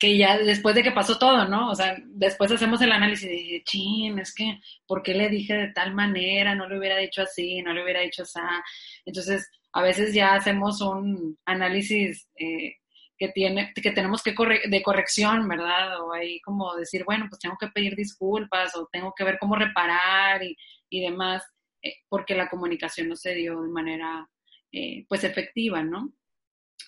que 0.01 0.17
ya 0.17 0.39
después 0.39 0.75
de 0.75 0.83
que 0.83 0.93
pasó 0.93 1.19
todo, 1.19 1.47
¿no? 1.47 1.71
O 1.71 1.75
sea, 1.75 1.95
después 2.07 2.51
hacemos 2.51 2.81
el 2.81 2.91
análisis 2.91 3.27
y 3.29 3.33
dije, 3.33 3.63
chin, 3.65 4.19
es 4.19 4.35
que, 4.35 4.59
¿por 4.87 5.03
qué 5.03 5.13
le 5.13 5.29
dije 5.29 5.55
de 5.55 5.73
tal 5.75 5.95
manera? 5.95 6.55
No 6.55 6.67
le 6.67 6.79
hubiera 6.79 6.97
dicho 6.97 7.21
así, 7.23 7.61
no 7.61 7.75
le 7.75 7.85
hubiera 7.85 8.01
dicho 8.01 8.23
así. 8.23 8.41
Entonces, 9.05 9.51
a 9.73 9.83
veces 9.83 10.15
ya 10.15 10.35
hacemos 10.35 10.81
un 10.81 11.39
análisis 11.45 12.27
eh, 12.35 12.77
que, 13.19 13.29
tiene, 13.29 13.75
que 13.75 13.93
tenemos 13.93 14.23
que 14.23 14.35
de 14.71 14.83
corrección, 14.83 15.47
¿verdad? 15.47 16.01
O 16.03 16.15
ahí 16.15 16.41
como 16.41 16.75
decir, 16.77 17.05
bueno, 17.05 17.27
pues 17.29 17.39
tengo 17.39 17.59
que 17.61 17.69
pedir 17.69 17.95
disculpas 17.95 18.75
o 18.77 18.89
tengo 18.91 19.13
que 19.15 19.25
ver 19.25 19.37
cómo 19.39 19.55
reparar 19.55 20.43
y, 20.43 20.57
y 20.89 21.03
demás, 21.03 21.45
eh, 21.83 21.97
porque 22.09 22.35
la 22.35 22.49
comunicación 22.49 23.09
no 23.09 23.17
se 23.17 23.35
dio 23.35 23.61
de 23.61 23.69
manera, 23.69 24.27
eh, 24.73 25.05
pues, 25.09 25.25
efectiva, 25.25 25.83
¿no? 25.83 26.11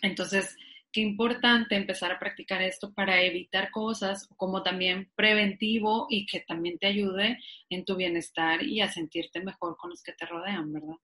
Entonces, 0.00 0.56
qué 0.92 1.00
importante 1.00 1.74
empezar 1.74 2.12
a 2.12 2.18
practicar 2.18 2.62
esto 2.62 2.92
para 2.92 3.20
evitar 3.22 3.70
cosas, 3.70 4.28
como 4.36 4.62
también 4.62 5.10
preventivo 5.14 6.06
y 6.10 6.26
que 6.26 6.40
también 6.40 6.78
te 6.78 6.86
ayude 6.86 7.38
en 7.70 7.84
tu 7.84 7.96
bienestar 7.96 8.62
y 8.62 8.80
a 8.80 8.92
sentirte 8.92 9.42
mejor 9.42 9.76
con 9.76 9.90
los 9.90 10.02
que 10.02 10.12
te 10.12 10.26
rodean, 10.26 10.72
¿verdad? 10.72 10.96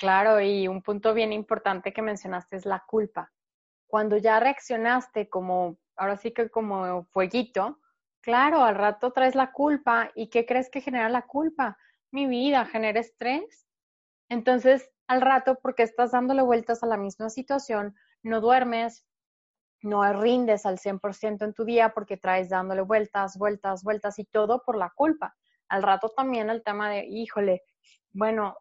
Claro, 0.00 0.40
y 0.40 0.68
un 0.68 0.80
punto 0.80 1.12
bien 1.12 1.32
importante 1.32 1.92
que 1.92 2.02
mencionaste 2.02 2.56
es 2.56 2.64
la 2.64 2.84
culpa 2.86 3.32
cuando 3.88 4.18
ya 4.18 4.38
reaccionaste 4.38 5.28
como, 5.28 5.78
ahora 5.96 6.16
sí 6.16 6.30
que 6.30 6.48
como 6.50 7.04
fueguito, 7.06 7.80
claro, 8.20 8.62
al 8.62 8.76
rato 8.76 9.12
traes 9.12 9.34
la 9.34 9.50
culpa. 9.50 10.12
¿Y 10.14 10.28
qué 10.28 10.46
crees 10.46 10.70
que 10.70 10.82
genera 10.82 11.08
la 11.08 11.22
culpa? 11.22 11.76
Mi 12.12 12.26
vida 12.26 12.66
genera 12.66 13.00
estrés. 13.00 13.66
Entonces, 14.28 14.90
al 15.08 15.22
rato, 15.22 15.58
porque 15.60 15.82
estás 15.82 16.12
dándole 16.12 16.42
vueltas 16.42 16.82
a 16.82 16.86
la 16.86 16.98
misma 16.98 17.30
situación, 17.30 17.96
no 18.28 18.40
duermes, 18.40 19.04
no 19.82 20.12
rindes 20.12 20.66
al 20.66 20.78
100% 20.78 21.44
en 21.44 21.54
tu 21.54 21.64
día 21.64 21.90
porque 21.94 22.16
traes 22.16 22.48
dándole 22.48 22.82
vueltas, 22.82 23.36
vueltas, 23.38 23.82
vueltas 23.82 24.18
y 24.18 24.24
todo 24.24 24.62
por 24.64 24.76
la 24.76 24.90
culpa. 24.94 25.36
Al 25.68 25.82
rato 25.82 26.10
también 26.16 26.50
el 26.50 26.62
tema 26.62 26.90
de, 26.90 27.06
híjole, 27.06 27.62
bueno, 28.12 28.56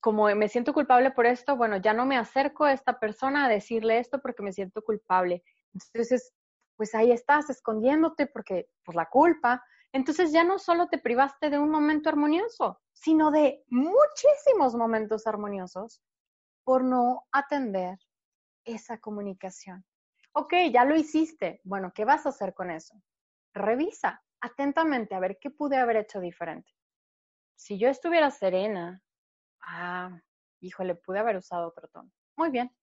como 0.00 0.26
me 0.34 0.48
siento 0.48 0.74
culpable 0.74 1.12
por 1.12 1.26
esto, 1.26 1.56
bueno, 1.56 1.78
ya 1.78 1.94
no 1.94 2.04
me 2.04 2.18
acerco 2.18 2.64
a 2.64 2.72
esta 2.72 2.98
persona 2.98 3.46
a 3.46 3.48
decirle 3.48 3.98
esto 3.98 4.20
porque 4.20 4.42
me 4.42 4.52
siento 4.52 4.82
culpable. 4.82 5.42
Entonces, 5.72 6.34
pues 6.76 6.94
ahí 6.94 7.10
estás 7.12 7.48
escondiéndote 7.50 8.26
porque 8.26 8.68
por 8.84 8.96
la 8.96 9.06
culpa. 9.06 9.64
Entonces 9.92 10.32
ya 10.32 10.44
no 10.44 10.58
solo 10.58 10.88
te 10.88 10.98
privaste 10.98 11.50
de 11.50 11.58
un 11.58 11.70
momento 11.70 12.08
armonioso, 12.08 12.80
sino 12.92 13.30
de 13.30 13.64
muchísimos 13.68 14.74
momentos 14.74 15.26
armoniosos 15.26 16.02
por 16.64 16.82
no 16.84 17.24
atender 17.32 17.98
esa 18.64 18.98
comunicación. 18.98 19.84
Ok, 20.32 20.54
ya 20.72 20.84
lo 20.84 20.96
hiciste. 20.96 21.60
Bueno, 21.64 21.92
¿qué 21.94 22.04
vas 22.04 22.26
a 22.26 22.30
hacer 22.30 22.54
con 22.54 22.70
eso? 22.70 23.00
Revisa 23.52 24.22
atentamente 24.40 25.14
a 25.14 25.20
ver 25.20 25.38
qué 25.40 25.50
pude 25.50 25.76
haber 25.76 25.96
hecho 25.96 26.20
diferente. 26.20 26.70
Si 27.56 27.78
yo 27.78 27.88
estuviera 27.88 28.30
serena, 28.30 29.00
ah, 29.62 30.20
híjole, 30.60 30.96
pude 30.96 31.20
haber 31.20 31.36
usado 31.36 31.68
otro 31.68 31.88
tono. 31.88 32.10
Muy 32.36 32.50
bien. 32.50 32.74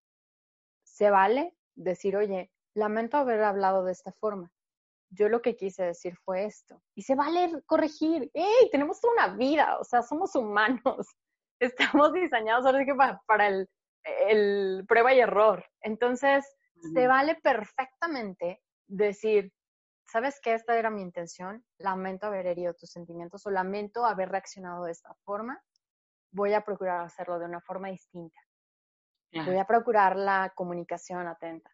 Se 0.83 1.09
vale 1.09 1.55
decir, 1.75 2.15
oye, 2.15 2.51
lamento 2.73 3.17
haber 3.17 3.43
hablado 3.43 3.83
de 3.83 3.91
esta 3.91 4.11
forma. 4.13 4.51
Yo 5.09 5.27
lo 5.27 5.41
que 5.41 5.57
quise 5.57 5.83
decir 5.83 6.15
fue 6.23 6.45
esto. 6.45 6.81
Y 6.95 7.01
se 7.01 7.15
vale 7.15 7.61
corregir. 7.65 8.31
¡Ey! 8.33 8.69
Tenemos 8.71 9.01
una 9.03 9.35
vida, 9.35 9.77
o 9.79 9.83
sea, 9.83 10.01
somos 10.01 10.35
humanos. 10.35 11.07
Estamos 11.59 12.13
diseñados 12.13 12.65
ahora 12.65 12.85
que 12.85 12.95
para, 13.27 13.47
el, 13.47 13.69
el, 14.03 14.85
prueba 14.87 15.13
y 15.13 15.19
error. 15.19 15.65
Entonces, 15.81 16.45
se 16.93 17.07
vale 17.07 17.35
perfectamente 17.35 18.61
decir, 18.87 19.53
¿sabes 20.05 20.39
qué? 20.41 20.53
Esta 20.53 20.77
era 20.77 20.89
mi 20.89 21.01
intención. 21.01 21.63
Lamento 21.77 22.27
haber 22.27 22.47
herido 22.47 22.73
tus 22.73 22.91
sentimientos 22.91 23.45
o 23.45 23.51
lamento 23.51 24.05
haber 24.05 24.29
reaccionado 24.29 24.85
de 24.85 24.91
esta 24.91 25.13
forma 25.23 25.61
voy 26.31 26.53
a 26.53 26.61
procurar 26.61 27.01
hacerlo 27.01 27.39
de 27.39 27.45
una 27.45 27.61
forma 27.61 27.89
distinta. 27.89 28.39
Voy 29.45 29.57
a 29.57 29.65
procurar 29.65 30.17
la 30.17 30.51
comunicación 30.55 31.25
atenta. 31.25 31.71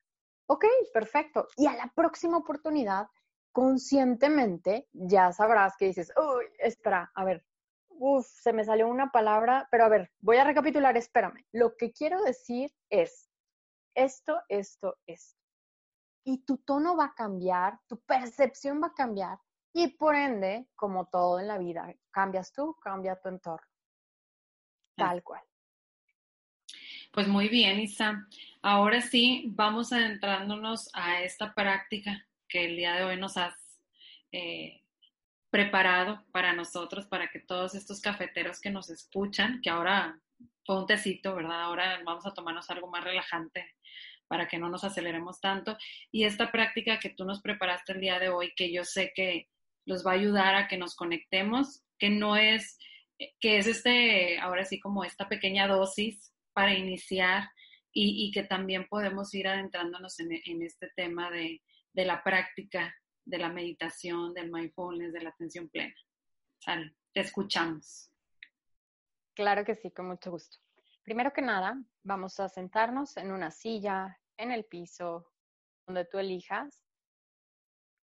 Ok, 0.48 0.66
perfecto. 0.94 1.48
Y 1.58 1.66
a 1.66 1.74
la 1.74 1.92
próxima 1.96 2.38
oportunidad, 2.38 3.08
conscientemente, 3.52 4.88
ya 4.94 5.32
sabrás 5.32 5.76
que 5.76 5.86
dices, 5.86 6.14
uy, 6.16 6.46
espera, 6.60 7.12
a 7.16 7.26
ver, 7.26 7.44
uff, 8.00 8.28
se 8.28 8.54
me 8.54 8.64
salió 8.64 8.88
una 8.88 9.12
palabra, 9.12 9.68
pero 9.72 9.86
a 9.86 9.90
ver, 9.90 10.12
voy 10.20 10.38
a 10.38 10.44
recapitular, 10.44 10.96
espérame. 10.98 11.46
Lo 11.52 11.76
que 11.78 11.92
quiero 11.92 12.22
decir 12.24 12.74
es 12.90 13.30
esto, 13.96 14.42
esto, 14.50 14.98
esto. 15.06 15.38
Y 16.24 16.44
tu 16.46 16.58
tono 16.58 16.96
va 16.96 17.06
a 17.06 17.14
cambiar, 17.14 17.80
tu 17.88 18.00
percepción 18.02 18.82
va 18.82 18.88
a 18.88 18.94
cambiar 18.94 19.40
Y 19.74 19.90
por 19.90 20.16
ende, 20.16 20.68
como 20.76 21.08
todo 21.08 21.40
en 21.40 21.48
la 21.48 21.58
vida, 21.58 21.94
cambias 22.12 22.52
tú, 22.52 22.76
cambia 22.82 23.20
tu 23.22 23.30
entorno. 23.30 23.68
Tal 24.96 25.24
cual. 25.24 25.44
Pues 27.14 27.28
muy 27.28 27.48
bien, 27.48 27.80
Isa. 27.80 28.28
Ahora 28.62 29.02
sí, 29.02 29.46
vamos 29.56 29.94
adentrándonos 29.94 30.90
a 30.94 31.22
esta 31.22 31.54
práctica 31.54 32.28
que 32.48 32.66
el 32.66 32.76
día 32.76 32.96
de 32.96 33.04
hoy 33.04 33.18
nos 33.18 33.38
has 33.38 33.56
eh, 34.32 34.82
preparado 35.58 36.24
para 36.32 36.54
nosotros, 36.54 37.08
para 37.08 37.30
que 37.30 37.40
todos 37.40 37.74
estos 37.74 38.00
cafeteros 38.00 38.62
que 38.62 38.70
nos 38.70 38.92
escuchan, 38.92 39.60
que 39.64 39.72
ahora 39.72 40.22
fue 40.64 40.80
un 40.80 40.86
tecito, 40.86 41.34
¿verdad? 41.34 41.64
Ahora 41.64 42.00
vamos 42.06 42.28
a 42.28 42.34
tomarnos 42.36 42.70
algo 42.70 42.86
más 42.86 43.04
relajante 43.04 43.74
para 44.28 44.48
que 44.48 44.60
no 44.60 44.70
nos 44.70 44.84
aceleremos 44.84 45.42
tanto. 45.42 45.76
Y 46.12 46.26
esta 46.26 46.52
práctica 46.52 47.00
que 47.00 47.10
tú 47.10 47.26
nos 47.26 47.42
preparaste 47.42 47.94
el 47.94 48.02
día 48.02 48.20
de 48.20 48.30
hoy, 48.30 48.54
que 48.56 48.72
yo 48.72 48.84
sé 48.84 49.14
que 49.16 49.50
los 49.84 50.06
va 50.06 50.12
a 50.12 50.14
ayudar 50.14 50.54
a 50.54 50.68
que 50.68 50.78
nos 50.78 50.96
conectemos, 50.96 51.82
que 51.98 52.12
no 52.12 52.36
es, 52.36 52.78
que 53.40 53.58
es 53.58 53.66
este, 53.66 54.38
ahora 54.38 54.64
sí 54.64 54.80
como 54.80 55.04
esta 55.06 55.28
pequeña 55.28 55.66
dosis 55.66 56.32
para 56.54 56.76
iniciar 56.76 57.50
y, 57.92 58.30
que 58.32 58.44
también 58.44 58.86
podemos 58.88 59.34
ir 59.34 59.48
adentrándonos 59.48 60.20
en, 60.20 60.62
este 60.62 60.92
tema 60.96 61.32
de, 61.32 61.64
de, 61.94 62.06
la 62.06 62.22
práctica, 62.24 62.96
de 63.28 63.38
la 63.38 63.50
meditación, 63.50 64.34
del 64.34 64.52
mindfulness, 64.52 65.14
de 65.14 65.22
la 65.22 65.30
atención 65.30 65.70
plena. 65.70 65.94
Sal, 66.60 66.96
te 67.14 67.22
escuchamos. 67.22 68.12
Claro 69.36 69.66
que 69.66 69.76
sí, 69.76 69.92
con 69.92 70.08
mucho 70.08 70.32
gusto. 70.32 70.58
Primero 71.04 71.32
que 71.32 71.42
nada, 71.42 71.78
vamos 72.04 72.40
a 72.40 72.50
sentarnos 72.50 73.18
en 73.18 73.32
una 73.32 73.52
silla, 73.52 74.20
en 74.38 74.52
el 74.52 74.66
piso, 74.66 75.32
donde 75.86 76.06
tú 76.06 76.18
elijas, 76.20 76.84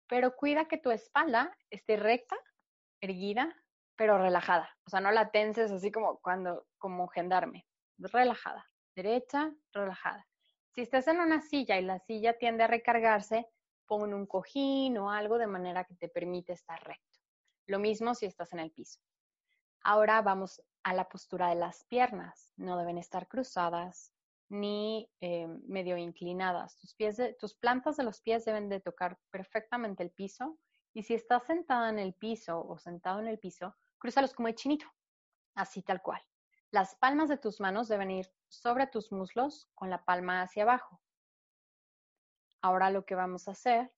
pero 0.08 0.36
cuida 0.36 0.68
que 0.68 0.78
tu 0.78 0.92
espalda 0.92 1.56
esté 1.70 1.98
recta, 1.98 2.38
erguida, 3.02 3.54
pero 3.96 4.18
relajada. 4.18 4.70
O 4.86 4.90
sea, 4.90 5.00
no 5.00 5.12
la 5.12 5.32
tenses 5.32 5.72
así 5.72 5.92
como 5.92 6.20
cuando, 6.20 6.66
como 6.78 7.08
gendarme 7.08 7.66
relajada, 7.98 8.70
derecha, 8.96 9.52
relajada. 9.74 10.26
Si 10.72 10.82
estás 10.82 11.08
en 11.08 11.20
una 11.20 11.42
silla 11.42 11.80
y 11.80 11.84
la 11.84 12.00
silla 12.00 12.38
tiende 12.38 12.64
a 12.64 12.68
recargarse, 12.68 13.48
pon 13.88 14.14
un 14.14 14.26
cojín 14.26 14.98
o 14.98 15.10
algo 15.10 15.38
de 15.38 15.48
manera 15.48 15.86
que 15.86 15.96
te 15.96 16.10
permite 16.10 16.54
estar 16.54 16.82
recto. 16.84 17.20
Lo 17.66 17.80
mismo 17.80 18.14
si 18.14 18.26
estás 18.26 18.54
en 18.54 18.60
el 18.60 18.72
piso. 18.72 19.00
Ahora 19.82 20.22
vamos 20.22 20.62
a 20.84 20.94
la 20.94 21.08
postura 21.10 21.50
de 21.50 21.56
las 21.56 21.84
piernas. 21.86 22.54
No 22.58 22.78
deben 22.78 22.98
estar 22.98 23.28
cruzadas 23.28 24.14
ni 24.50 25.10
eh, 25.20 25.48
medio 25.68 25.98
inclinadas. 25.98 26.78
Tus, 27.40 27.56
plantas 27.56 27.98
de 27.98 28.04
los 28.04 28.22
pies 28.22 28.46
deben 28.46 28.70
de 28.70 28.80
tocar 28.80 29.20
perfectamente 29.30 30.04
el 30.04 30.12
piso. 30.12 30.58
Y 30.94 31.04
si 31.04 31.14
estás 31.14 31.46
sentada 31.46 31.90
en 31.90 32.00
el 32.00 32.14
piso 32.14 32.66
o 32.66 32.78
sentado 32.78 33.20
en 33.20 33.28
el 33.28 33.40
piso, 33.40 33.76
crúzalos 33.98 34.34
como 34.34 34.48
el 34.48 34.56
chinito, 34.56 34.88
así 35.56 35.84
tal 35.84 36.02
cual. 36.02 36.22
Las 36.72 36.96
palmas 36.96 37.30
de 37.30 37.38
tus 37.38 37.60
manos 37.60 37.88
deben 37.88 38.12
ir 38.12 38.32
sobre 38.48 38.88
tus 38.88 39.12
muslos 39.12 39.70
con 39.76 39.90
la 39.90 40.04
palma 40.04 40.42
hacia 40.42 40.64
abajo. 40.64 41.02
Ahora 42.62 42.90
lo 42.90 43.06
que 43.06 43.16
vamos 43.16 43.48
a 43.48 43.52
hacer, 43.52 43.92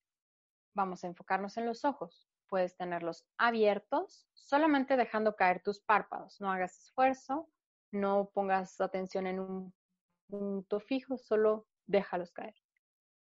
vamos 0.76 1.04
a 1.04 1.08
enfocarnos 1.08 1.58
en 1.58 1.66
los 1.66 1.86
ojos. 1.86 2.30
Puedes 2.48 2.76
tenerlos 2.76 3.26
abiertos, 3.38 4.28
solamente 4.34 4.98
dejando 4.98 5.36
caer 5.36 5.62
tus 5.62 5.80
párpados. 5.80 6.40
No 6.42 6.52
hagas 6.52 6.78
esfuerzo, 6.80 7.50
no 7.92 8.32
pongas 8.34 8.80
atención 8.82 9.28
en 9.28 9.40
un 9.40 9.74
punto 10.28 10.80
fijo, 10.80 11.18
solo 11.18 11.68
déjalos 11.86 12.32
caer. 12.32 12.56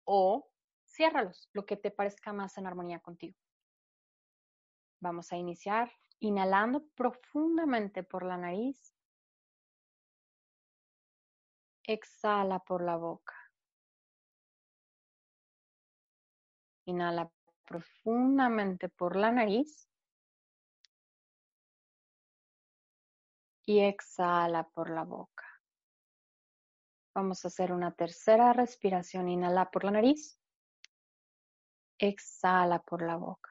O 0.05 0.49
ciérralos, 0.85 1.49
lo 1.53 1.65
que 1.65 1.77
te 1.77 1.91
parezca 1.91 2.33
más 2.33 2.57
en 2.57 2.67
armonía 2.67 2.99
contigo. 2.99 3.37
Vamos 4.99 5.31
a 5.31 5.37
iniciar 5.37 5.91
inhalando 6.19 6.85
profundamente 6.95 8.03
por 8.03 8.23
la 8.23 8.37
nariz 8.37 8.93
Exhala 11.83 12.59
por 12.59 12.83
la 12.83 12.95
boca. 12.95 13.40
Inhala 16.91 17.31
profundamente 17.65 18.89
por 18.89 19.15
la 19.15 19.31
nariz. 19.31 19.89
Y 23.65 23.79
exhala 23.79 24.67
por 24.69 24.89
la 24.89 25.03
boca. 25.03 25.45
Vamos 27.15 27.43
a 27.43 27.47
hacer 27.47 27.71
una 27.71 27.93
tercera 27.93 28.53
respiración. 28.53 29.29
Inhala 29.29 29.71
por 29.71 29.83
la 29.85 29.91
nariz. 29.91 30.37
Exhala 31.97 32.81
por 32.81 33.01
la 33.01 33.15
boca. 33.15 33.49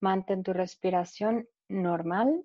Mantén 0.00 0.42
tu 0.42 0.52
respiración 0.52 1.48
normal 1.68 2.44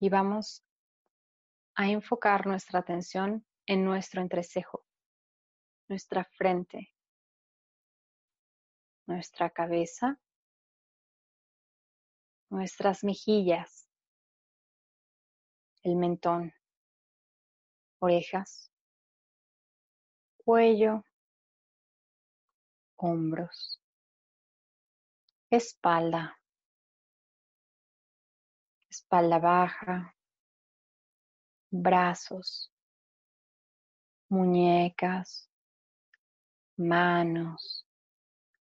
y 0.00 0.08
vamos 0.10 0.62
a 1.76 1.88
enfocar 1.88 2.46
nuestra 2.46 2.80
atención 2.80 3.46
en 3.66 3.84
nuestro 3.84 4.20
entrecejo, 4.20 4.84
nuestra 5.88 6.24
frente, 6.24 6.92
nuestra 9.06 9.50
cabeza, 9.50 10.18
nuestras 12.50 13.04
mejillas, 13.04 13.88
el 15.82 15.96
mentón, 15.96 16.54
orejas, 18.00 18.70
cuello, 20.36 21.04
hombros, 22.96 23.80
espalda, 25.50 26.38
espalda 28.90 29.38
baja, 29.38 30.16
brazos, 31.70 32.73
muñecas, 34.34 35.48
manos, 36.76 37.86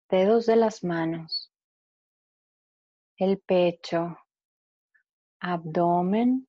dedos 0.09 0.47
de 0.47 0.55
las 0.55 0.85
manos, 0.85 1.53
el 3.17 3.41
pecho, 3.41 4.17
abdomen, 5.41 6.49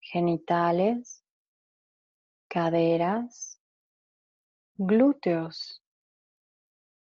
genitales, 0.00 1.22
caderas, 2.48 3.60
glúteos, 4.76 5.82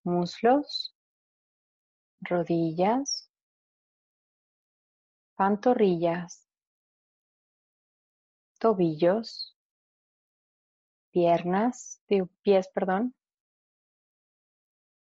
muslos, 0.03 0.95
rodillas, 2.21 3.29
pantorrillas, 5.35 6.47
tobillos, 8.59 9.52
piernas, 11.13 12.01
pies, 12.41 12.67
perdón, 12.73 13.15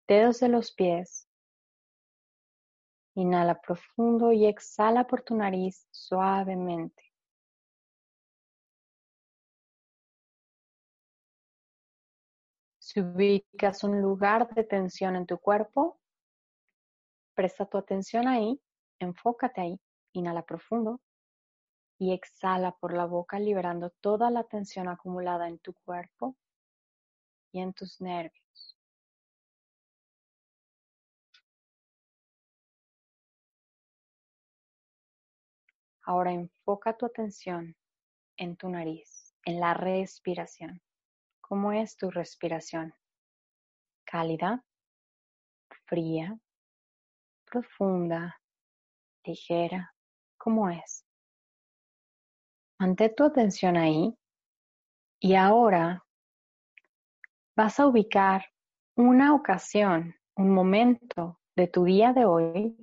dedos 0.08 0.40
de 0.40 0.48
los 0.48 0.72
pies. 0.72 1.28
Inhala 3.16 3.60
profundo 3.60 4.32
y 4.32 4.46
exhala 4.46 5.08
por 5.08 5.24
tu 5.24 5.36
nariz 5.36 5.88
suavemente. 5.90 7.04
Si 12.78 13.02
ubicas 13.02 13.84
un 13.84 14.00
lugar 14.02 14.54
de 14.54 14.64
tensión 14.64 15.16
en 15.16 15.26
tu 15.26 15.40
cuerpo, 15.40 16.00
presta 17.34 17.66
tu 17.66 17.78
atención 17.78 18.28
ahí, 18.28 18.62
enfócate 19.00 19.62
ahí. 19.62 19.82
Inhala 20.14 20.44
profundo 20.44 21.02
y 21.98 22.14
exhala 22.14 22.72
por 22.72 22.94
la 22.94 23.06
boca 23.06 23.40
liberando 23.40 23.90
toda 24.02 24.30
la 24.30 24.44
tensión 24.44 24.88
acumulada 24.88 25.48
en 25.48 25.60
tu 25.60 25.74
cuerpo 25.74 26.36
y 27.52 27.60
en 27.60 27.74
tus 27.74 28.02
nervios. 28.02 28.78
Ahora 36.04 36.32
enfoca 36.32 36.96
tu 36.96 37.06
atención 37.06 37.76
en 38.38 38.56
tu 38.56 38.70
nariz, 38.70 39.34
en 39.44 39.60
la 39.60 39.74
respiración. 39.74 40.82
¿Cómo 41.42 41.72
es 41.74 41.98
tu 41.98 42.10
respiración? 42.12 42.94
¿Cálida? 44.06 44.64
¿Fría? 45.86 46.40
¿Profunda? 47.46 48.40
¿Ligera? 49.24 49.94
cómo 50.48 50.70
es. 50.70 51.07
Mantén 52.80 53.16
tu 53.16 53.24
atención 53.24 53.76
ahí 53.76 54.16
y 55.20 55.34
ahora 55.34 56.06
vas 57.56 57.80
a 57.80 57.88
ubicar 57.88 58.46
una 58.96 59.34
ocasión, 59.34 60.16
un 60.36 60.54
momento 60.54 61.40
de 61.56 61.68
tu 61.68 61.86
día 61.86 62.14
de 62.14 62.26
hoy 62.26 62.78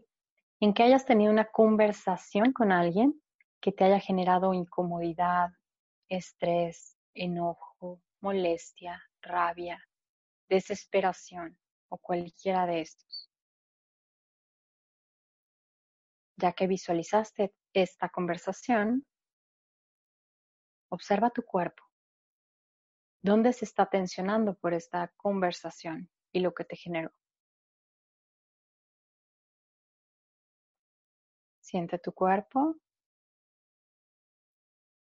en 0.59 0.75
que 0.75 0.83
hayas 0.83 1.05
tenido 1.05 1.31
una 1.31 1.45
conversación 1.45 2.53
con 2.53 2.73
alguien 2.73 3.23
que 3.61 3.71
te 3.71 3.85
haya 3.85 4.01
generado 4.01 4.53
incomodidad, 4.53 5.51
estrés, 6.09 6.99
enojo, 7.15 8.03
molestia, 8.21 9.01
rabia, 9.23 9.81
desesperación 10.49 11.57
o 11.89 11.99
cualquiera 11.99 12.67
de 12.67 12.81
estos. 12.81 13.31
Ya 16.37 16.53
que 16.53 16.67
visualizaste 16.67 17.55
esta 17.73 18.09
conversación, 18.09 19.07
observa 20.95 21.31
tu 21.31 21.43
cuerpo. 21.43 21.85
¿Dónde 23.23 23.53
se 23.53 23.65
está 23.65 23.87
tensionando 23.87 24.55
por 24.55 24.75
esta 24.75 25.09
conversación 25.17 26.11
y 26.33 26.41
lo 26.41 26.55
que 26.55 26.65
te 26.65 26.77
generó? 26.77 27.11
Siente 31.61 31.99
tu 31.99 32.13
cuerpo. 32.13 32.77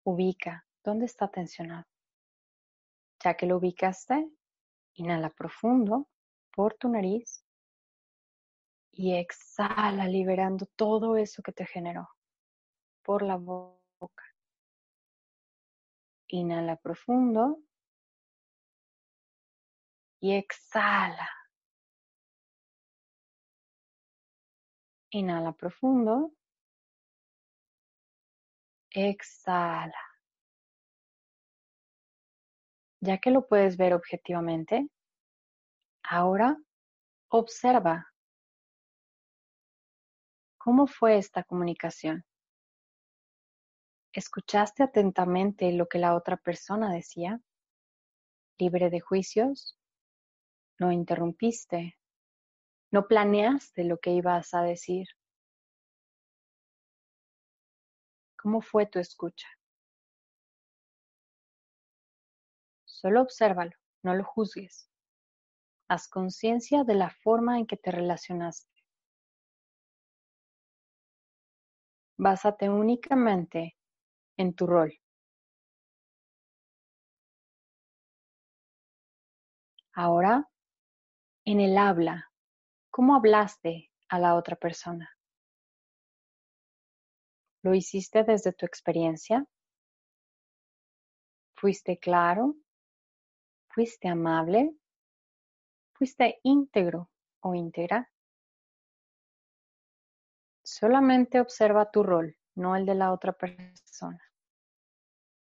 Ubica 0.04 0.66
dónde 0.84 1.06
está 1.06 1.30
tensionado. 1.30 1.86
Ya 3.24 3.36
que 3.36 3.46
lo 3.46 3.58
ubicaste, 3.58 4.30
inhala 4.94 5.30
profundo 5.30 6.10
por 6.52 6.74
tu 6.74 6.90
nariz 6.90 7.44
y 8.92 9.16
exhala 9.16 10.08
liberando 10.08 10.66
todo 10.76 11.16
eso 11.16 11.44
que 11.44 11.52
te 11.52 11.66
generó 11.66 12.10
por 13.04 13.22
la 13.22 13.38
boca. 13.38 14.29
Inhala 16.32 16.76
profundo 16.76 17.60
y 20.22 20.36
exhala. 20.36 21.30
Inhala 25.12 25.54
profundo. 25.54 26.34
Exhala. 28.92 29.98
Ya 33.02 33.18
que 33.18 33.32
lo 33.32 33.48
puedes 33.48 33.78
ver 33.78 33.94
objetivamente, 33.94 34.88
ahora 36.04 36.58
observa 37.30 38.14
cómo 40.58 40.86
fue 40.86 41.18
esta 41.18 41.44
comunicación. 41.44 42.26
¿Escuchaste 44.12 44.82
atentamente 44.82 45.72
lo 45.72 45.88
que 45.88 46.00
la 46.00 46.16
otra 46.16 46.36
persona 46.36 46.92
decía? 46.92 47.40
¿Libre 48.58 48.90
de 48.90 49.02
juicios? 49.02 49.78
¿No 50.80 50.92
interrumpiste? 50.92 51.96
¿No 52.92 53.08
planeaste 53.08 53.84
lo 53.84 54.00
que 54.00 54.10
ibas 54.10 54.56
a 54.56 54.64
decir? 54.64 55.08
¿Cómo 58.36 58.62
fue 58.62 58.88
tu 58.88 58.98
escucha? 58.98 59.48
Solo 62.86 63.22
obsérvalo, 63.22 63.76
no 64.02 64.16
lo 64.16 64.24
juzgues. 64.24 64.90
Haz 65.88 66.08
conciencia 66.08 66.84
de 66.84 66.96
la 66.96 67.12
forma 67.12 67.60
en 67.60 67.68
que 67.68 67.78
te 67.78 67.92
relacionaste. 67.92 68.74
Básate 72.18 72.70
únicamente 72.70 73.79
en 74.40 74.54
tu 74.54 74.66
rol. 74.66 74.98
Ahora, 79.94 80.50
en 81.44 81.60
el 81.60 81.78
habla, 81.78 82.32
¿cómo 82.90 83.16
hablaste 83.16 83.92
a 84.08 84.18
la 84.18 84.36
otra 84.36 84.56
persona? 84.56 85.10
¿Lo 87.64 87.74
hiciste 87.74 88.24
desde 88.24 88.54
tu 88.54 88.66
experiencia? 88.66 89.46
¿Fuiste 91.58 92.00
claro? 92.00 92.56
¿Fuiste 93.68 94.08
amable? 94.08 94.74
¿Fuiste 95.96 96.40
íntegro 96.44 97.10
o 97.42 97.54
íntegra? 97.56 98.10
Solamente 100.64 101.42
observa 101.42 101.92
tu 101.92 102.04
rol, 102.04 102.38
no 102.56 102.78
el 102.78 102.86
de 102.86 102.96
la 102.96 103.12
otra 103.12 103.34
persona. 103.34 104.29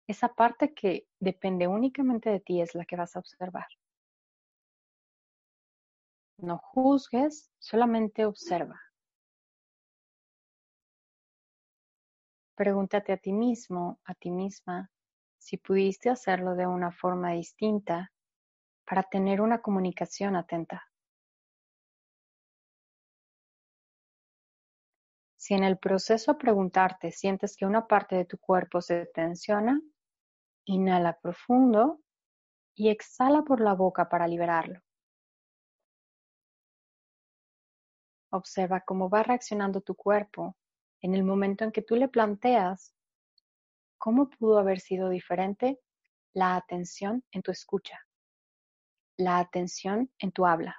Esa 0.08 0.30
parte 0.30 0.74
que 0.74 1.06
depende 1.20 1.68
únicamente 1.68 2.30
de 2.30 2.40
ti 2.40 2.62
es 2.62 2.74
la 2.76 2.86
que 2.86 2.96
vas 2.96 3.16
a 3.16 3.20
observar. 3.20 3.68
No 6.40 6.60
juzgues, 6.60 7.52
solamente 7.60 8.26
observa. 8.26 8.80
Pregúntate 12.56 13.12
a 13.12 13.18
ti 13.18 13.34
mismo, 13.34 14.00
a 14.06 14.14
ti 14.14 14.32
misma, 14.32 14.90
si 15.38 15.58
pudiste 15.58 16.10
hacerlo 16.10 16.56
de 16.56 16.66
una 16.68 16.92
forma 16.92 17.32
distinta 17.34 18.12
para 18.86 19.04
tener 19.04 19.42
una 19.42 19.62
comunicación 19.62 20.36
atenta. 20.36 20.84
Si 25.36 25.54
en 25.54 25.64
el 25.64 25.78
proceso 25.78 26.34
de 26.34 26.40
preguntarte 26.40 27.12
sientes 27.12 27.56
que 27.56 27.66
una 27.66 27.88
parte 27.88 28.16
de 28.16 28.26
tu 28.26 28.38
cuerpo 28.38 28.82
se 28.82 29.06
tensiona, 29.08 29.80
inhala 30.68 31.18
profundo 31.20 32.00
y 32.76 32.90
exhala 32.90 33.44
por 33.44 33.62
la 33.62 33.74
boca 33.74 34.10
para 34.10 34.28
liberarlo. 34.28 34.82
Observa 38.30 38.82
cómo 38.82 39.10
va 39.10 39.24
reaccionando 39.24 39.82
tu 39.82 39.96
cuerpo 39.96 40.56
en 41.02 41.16
el 41.16 41.24
momento 41.24 41.64
en 41.64 41.72
que 41.72 41.82
tú 41.82 41.96
le 41.96 42.10
planteas 42.10 42.94
cómo 43.98 44.30
pudo 44.30 44.60
haber 44.60 44.80
sido 44.80 45.10
diferente 45.10 45.80
la 46.34 46.56
atención 46.56 47.24
en 47.32 47.42
tu 47.42 47.52
escucha, 47.52 48.00
la 49.18 49.40
atención 49.40 50.12
en 50.20 50.32
tu 50.32 50.46
habla. 50.46 50.76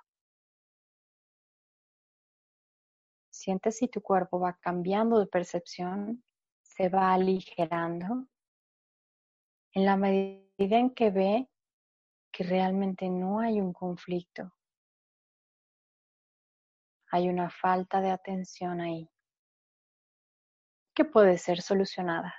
Sientes 3.31 3.79
si 3.79 3.89
tu 3.89 4.03
cuerpo 4.03 4.39
va 4.39 4.59
cambiando 4.61 5.19
de 5.19 5.27
percepción, 5.27 6.23
se 6.63 6.89
va 6.89 7.13
aligerando, 7.13 8.29
en 9.79 9.85
la 9.85 9.97
medida 9.97 10.77
en 10.77 10.91
que 10.91 11.11
ve 11.11 11.49
que 12.33 12.43
realmente 12.43 13.09
no 13.09 13.39
hay 13.39 13.61
un 13.61 13.73
conflicto, 13.73 14.53
hay 17.13 17.29
una 17.29 17.49
falta 17.49 18.01
de 18.01 18.11
atención 18.11 18.81
ahí 18.81 19.09
que 20.97 21.05
puede 21.05 21.39
ser 21.39 21.63
solucionada, 21.63 22.35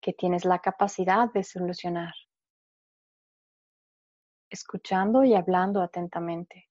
que 0.00 0.14
tienes 0.14 0.44
la 0.44 0.58
capacidad 0.58 1.32
de 1.32 1.44
solucionar, 1.44 2.14
escuchando 4.50 5.22
y 5.22 5.36
hablando 5.36 5.80
atentamente. 5.80 6.68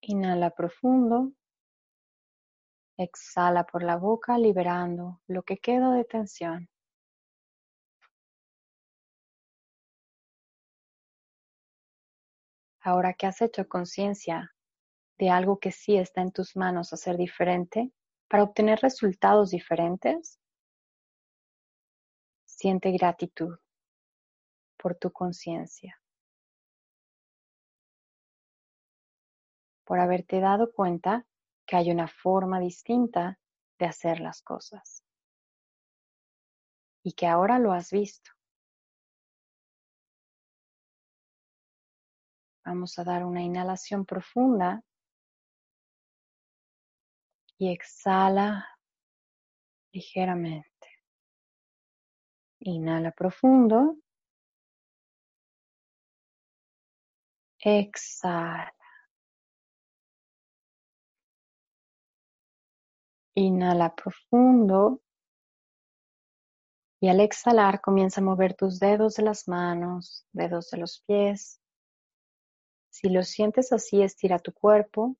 Inhala 0.00 0.50
profundo, 0.50 1.32
exhala 3.02 3.64
por 3.64 3.82
la 3.82 3.96
boca 3.96 4.36
liberando 4.36 5.20
lo 5.26 5.42
que 5.42 5.56
queda 5.56 5.94
de 5.94 6.04
tensión. 6.04 6.68
Ahora 12.82 13.14
que 13.14 13.26
has 13.26 13.40
hecho 13.40 13.66
conciencia 13.68 14.54
de 15.18 15.30
algo 15.30 15.58
que 15.58 15.72
sí 15.72 15.96
está 15.96 16.20
en 16.20 16.32
tus 16.32 16.56
manos 16.56 16.92
hacer 16.92 17.16
diferente 17.16 17.90
para 18.28 18.42
obtener 18.42 18.80
resultados 18.80 19.50
diferentes, 19.50 20.38
siente 22.44 22.90
gratitud 22.92 23.58
por 24.76 24.94
tu 24.94 25.10
conciencia, 25.10 26.00
por 29.84 29.98
haberte 29.98 30.40
dado 30.40 30.72
cuenta 30.72 31.26
que 31.70 31.76
hay 31.76 31.92
una 31.92 32.08
forma 32.08 32.58
distinta 32.58 33.38
de 33.78 33.86
hacer 33.86 34.18
las 34.18 34.42
cosas 34.42 35.04
y 37.04 37.12
que 37.12 37.28
ahora 37.28 37.60
lo 37.60 37.72
has 37.72 37.92
visto. 37.92 38.32
Vamos 42.64 42.98
a 42.98 43.04
dar 43.04 43.24
una 43.24 43.40
inhalación 43.40 44.04
profunda 44.04 44.82
y 47.56 47.70
exhala 47.70 48.66
ligeramente. 49.92 50.88
Inhala 52.58 53.12
profundo. 53.12 53.96
Exhala. 57.60 58.79
Inhala 63.34 63.94
profundo. 63.94 65.00
Y 67.02 67.08
al 67.08 67.20
exhalar 67.20 67.80
comienza 67.80 68.20
a 68.20 68.24
mover 68.24 68.54
tus 68.54 68.78
dedos 68.78 69.14
de 69.14 69.22
las 69.22 69.48
manos, 69.48 70.26
dedos 70.32 70.70
de 70.70 70.78
los 70.78 71.02
pies. 71.06 71.60
Si 72.90 73.08
lo 73.08 73.22
sientes 73.22 73.72
así, 73.72 74.02
estira 74.02 74.38
tu 74.38 74.52
cuerpo 74.52 75.16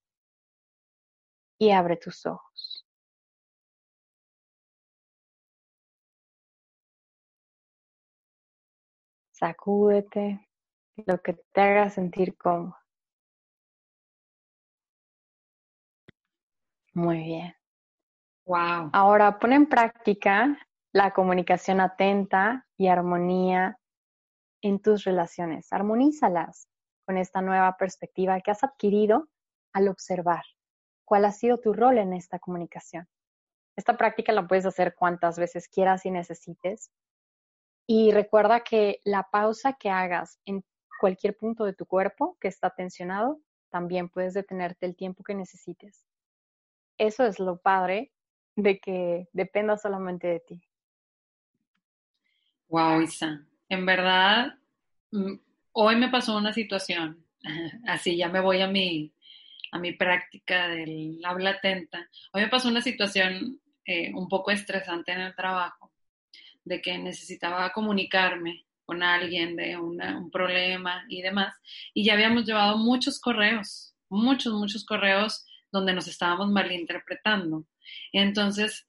y 1.59 1.71
abre 1.71 1.97
tus 1.97 2.27
ojos. 2.27 2.87
Sacúdete 9.33 10.47
lo 11.07 11.23
que 11.23 11.33
te 11.33 11.61
haga 11.63 11.89
sentir 11.91 12.37
cómodo. 12.37 12.77
Muy 16.95 17.19
bien. 17.25 17.60
Wow. 18.51 18.91
Ahora 18.93 19.39
pon 19.39 19.53
en 19.53 19.67
práctica 19.67 20.59
la 20.93 21.13
comunicación 21.13 21.81
atenta 21.81 22.67
y 22.77 22.89
armonía 22.89 23.79
en 24.61 24.83
tus 24.83 25.05
relaciones. 25.05 25.73
Armonízalas 25.73 26.67
con 27.07 27.17
esta 27.17 27.43
nueva 27.43 27.77
perspectiva 27.77 28.41
que 28.41 28.51
has 28.51 28.65
adquirido 28.65 29.29
al 29.73 29.87
observar 29.87 30.43
cuál 31.05 31.27
ha 31.27 31.31
sido 31.31 31.59
tu 31.59 31.73
rol 31.73 31.99
en 31.99 32.13
esta 32.13 32.41
comunicación. 32.41 33.07
Esta 33.77 33.97
práctica 33.97 34.33
la 34.33 34.49
puedes 34.49 34.67
hacer 34.67 34.97
cuantas 34.97 35.39
veces 35.39 35.69
quieras 35.69 36.05
y 36.05 36.11
necesites. 36.11 36.91
Y 37.87 38.11
recuerda 38.11 38.65
que 38.65 38.99
la 39.05 39.29
pausa 39.31 39.75
que 39.75 39.91
hagas 39.91 40.41
en 40.45 40.65
cualquier 40.99 41.37
punto 41.37 41.65
de 41.67 41.73
tu 41.73 41.87
cuerpo 41.87 42.37
que 42.41 42.49
está 42.49 42.71
tensionado, 42.71 43.39
también 43.71 44.09
puedes 44.09 44.35
detenerte 44.35 44.87
el 44.87 44.97
tiempo 44.97 45.23
que 45.23 45.37
necesites. 45.37 46.05
Eso 46.99 47.25
es 47.25 47.39
lo 47.39 47.57
padre 47.59 48.11
de 48.63 48.79
que 48.79 49.29
dependa 49.33 49.77
solamente 49.77 50.27
de 50.27 50.41
ti. 50.41 50.61
Wow, 52.69 53.03
Isa. 53.03 53.45
En 53.69 53.87
verdad, 53.87 54.55
mm, 55.11 55.35
hoy 55.73 55.97
me 55.97 56.09
pasó 56.09 56.37
una 56.37 56.53
situación, 56.53 57.25
así 57.87 58.17
ya 58.17 58.29
me 58.29 58.41
voy 58.41 58.61
a 58.61 58.69
mi, 58.69 59.13
a 59.73 59.79
mi 59.79 59.93
práctica 59.93 60.69
del 60.69 61.21
habla 61.25 61.51
atenta. 61.51 62.09
Hoy 62.33 62.43
me 62.43 62.49
pasó 62.49 62.69
una 62.69 62.81
situación 62.81 63.61
eh, 63.85 64.13
un 64.15 64.29
poco 64.29 64.51
estresante 64.51 65.13
en 65.13 65.21
el 65.21 65.35
trabajo, 65.35 65.93
de 66.65 66.81
que 66.81 66.99
necesitaba 66.99 67.73
comunicarme 67.73 68.67
con 68.85 69.03
alguien 69.03 69.57
de 69.57 69.77
un 69.77 70.31
problema 70.33 71.05
y 71.09 71.23
demás, 71.23 71.55
y 71.95 72.05
ya 72.05 72.15
habíamos 72.15 72.45
llevado 72.45 72.77
muchos 72.77 73.21
correos, 73.21 73.95
muchos, 74.09 74.53
muchos 74.53 74.85
correos 74.85 75.47
donde 75.73 75.93
nos 75.93 76.09
estábamos 76.09 76.51
malinterpretando. 76.51 77.65
Entonces, 78.13 78.87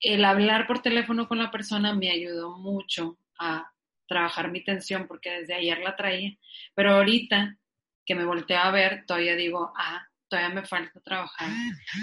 el 0.00 0.24
hablar 0.24 0.66
por 0.66 0.82
teléfono 0.82 1.28
con 1.28 1.38
la 1.38 1.50
persona 1.50 1.94
me 1.94 2.10
ayudó 2.10 2.58
mucho 2.58 3.18
a 3.38 3.72
trabajar 4.06 4.50
mi 4.50 4.62
tensión 4.62 5.06
porque 5.06 5.30
desde 5.30 5.54
ayer 5.54 5.78
la 5.78 5.96
traía, 5.96 6.36
pero 6.74 6.92
ahorita 6.92 7.56
que 8.04 8.14
me 8.14 8.24
volteo 8.24 8.58
a 8.58 8.70
ver, 8.70 9.04
todavía 9.06 9.36
digo, 9.36 9.72
ah, 9.76 10.06
todavía 10.28 10.54
me 10.54 10.66
falta 10.66 11.00
trabajar 11.00 11.50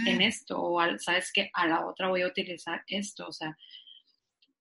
en 0.05 0.21
esto, 0.21 0.61
o 0.61 0.79
sabes 0.97 1.31
que 1.31 1.49
a 1.53 1.67
la 1.67 1.85
otra 1.85 2.07
voy 2.07 2.21
a 2.21 2.27
utilizar 2.27 2.83
esto, 2.87 3.27
o 3.27 3.31
sea, 3.31 3.57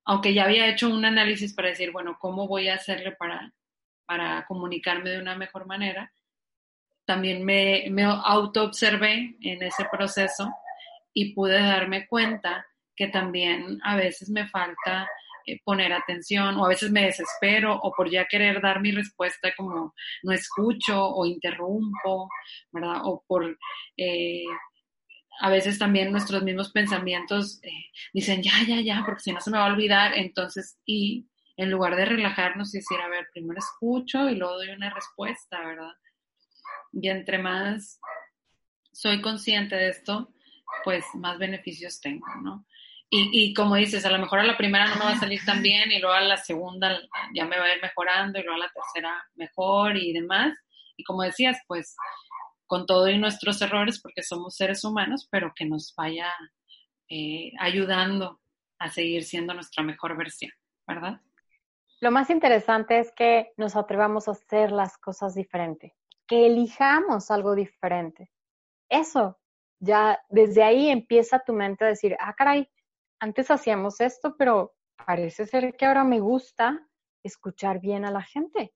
aunque 0.04 0.32
ya 0.32 0.44
había 0.44 0.68
hecho 0.68 0.88
un 0.88 1.04
análisis 1.04 1.52
para 1.54 1.68
decir, 1.68 1.92
bueno, 1.92 2.16
¿cómo 2.18 2.48
voy 2.48 2.68
a 2.68 2.76
hacerle 2.76 3.12
para, 3.12 3.52
para 4.06 4.46
comunicarme 4.46 5.10
de 5.10 5.20
una 5.20 5.36
mejor 5.36 5.66
manera? 5.66 6.12
También 7.08 7.42
me, 7.42 7.86
me 7.90 8.04
auto-observé 8.04 9.34
en 9.40 9.62
ese 9.62 9.86
proceso 9.90 10.52
y 11.14 11.32
pude 11.32 11.58
darme 11.58 12.06
cuenta 12.06 12.66
que 12.94 13.08
también 13.08 13.80
a 13.82 13.96
veces 13.96 14.28
me 14.28 14.46
falta 14.46 15.08
eh, 15.46 15.58
poner 15.64 15.90
atención 15.94 16.56
o 16.58 16.66
a 16.66 16.68
veces 16.68 16.90
me 16.90 17.06
desespero 17.06 17.74
o 17.80 17.92
por 17.92 18.10
ya 18.10 18.26
querer 18.26 18.60
dar 18.60 18.82
mi 18.82 18.90
respuesta 18.90 19.54
como 19.56 19.94
no 20.22 20.32
escucho 20.32 21.02
o 21.02 21.24
interrumpo, 21.24 22.28
¿verdad? 22.72 23.00
O 23.04 23.24
por 23.26 23.56
eh, 23.96 24.44
a 25.40 25.48
veces 25.48 25.78
también 25.78 26.12
nuestros 26.12 26.42
mismos 26.42 26.70
pensamientos 26.72 27.58
eh, 27.62 27.86
dicen 28.12 28.42
ya, 28.42 28.52
ya, 28.66 28.82
ya, 28.82 29.02
porque 29.06 29.22
si 29.22 29.32
no 29.32 29.40
se 29.40 29.50
me 29.50 29.56
va 29.56 29.64
a 29.64 29.72
olvidar, 29.72 30.12
entonces 30.14 30.78
y 30.84 31.26
en 31.56 31.70
lugar 31.70 31.96
de 31.96 32.04
relajarnos 32.04 32.74
y 32.74 32.78
decir, 32.78 33.00
a 33.00 33.08
ver, 33.08 33.28
primero 33.32 33.58
escucho 33.58 34.28
y 34.28 34.34
luego 34.34 34.56
doy 34.56 34.68
una 34.68 34.92
respuesta, 34.92 35.58
¿verdad? 35.64 35.92
Y 36.92 37.08
entre 37.08 37.38
más 37.38 38.00
soy 38.92 39.20
consciente 39.20 39.76
de 39.76 39.90
esto, 39.90 40.32
pues 40.84 41.04
más 41.14 41.38
beneficios 41.38 42.00
tengo, 42.00 42.26
¿no? 42.42 42.66
Y, 43.10 43.30
y, 43.32 43.54
como 43.54 43.76
dices, 43.76 44.04
a 44.04 44.10
lo 44.10 44.18
mejor 44.18 44.40
a 44.40 44.44
la 44.44 44.58
primera 44.58 44.86
no 44.86 44.96
me 44.96 45.04
va 45.04 45.12
a 45.12 45.18
salir 45.18 45.42
tan 45.42 45.62
bien 45.62 45.90
y 45.90 45.98
luego 45.98 46.14
a 46.14 46.20
la 46.20 46.36
segunda 46.36 47.00
ya 47.32 47.46
me 47.46 47.58
va 47.58 47.64
a 47.64 47.74
ir 47.74 47.80
mejorando 47.80 48.38
y 48.38 48.42
luego 48.42 48.56
a 48.56 48.66
la 48.66 48.72
tercera 48.72 49.26
mejor 49.34 49.96
y 49.96 50.12
demás. 50.12 50.58
Y 50.94 51.04
como 51.04 51.22
decías, 51.22 51.56
pues 51.66 51.96
con 52.68 52.84
todo 52.84 53.08
y 53.08 53.18
nuestros 53.18 53.60
errores, 53.62 54.00
porque 54.00 54.22
somos 54.22 54.56
seres 54.56 54.84
humanos, 54.84 55.26
pero 55.30 55.52
que 55.56 55.64
nos 55.64 55.94
vaya 55.96 56.30
eh, 57.08 57.52
ayudando 57.58 58.40
a 58.78 58.90
seguir 58.90 59.24
siendo 59.24 59.54
nuestra 59.54 59.82
mejor 59.82 60.16
versión, 60.16 60.52
¿verdad? 60.86 61.20
Lo 62.00 62.10
más 62.10 62.30
interesante 62.30 63.00
es 63.00 63.10
que 63.12 63.52
nos 63.56 63.74
atrevamos 63.74 64.28
a 64.28 64.32
hacer 64.32 64.70
las 64.70 64.98
cosas 64.98 65.34
diferente, 65.34 65.96
que 66.28 66.46
elijamos 66.46 67.30
algo 67.32 67.54
diferente. 67.54 68.30
Eso, 68.88 69.40
ya 69.80 70.20
desde 70.28 70.62
ahí 70.62 70.90
empieza 70.90 71.40
tu 71.40 71.52
mente 71.52 71.84
a 71.84 71.88
decir, 71.88 72.16
ah, 72.20 72.34
caray, 72.34 72.70
antes 73.18 73.50
hacíamos 73.50 74.00
esto, 74.00 74.36
pero 74.36 74.74
parece 75.04 75.46
ser 75.46 75.74
que 75.76 75.86
ahora 75.86 76.04
me 76.04 76.20
gusta 76.20 76.86
escuchar 77.24 77.80
bien 77.80 78.04
a 78.04 78.10
la 78.10 78.22
gente, 78.22 78.74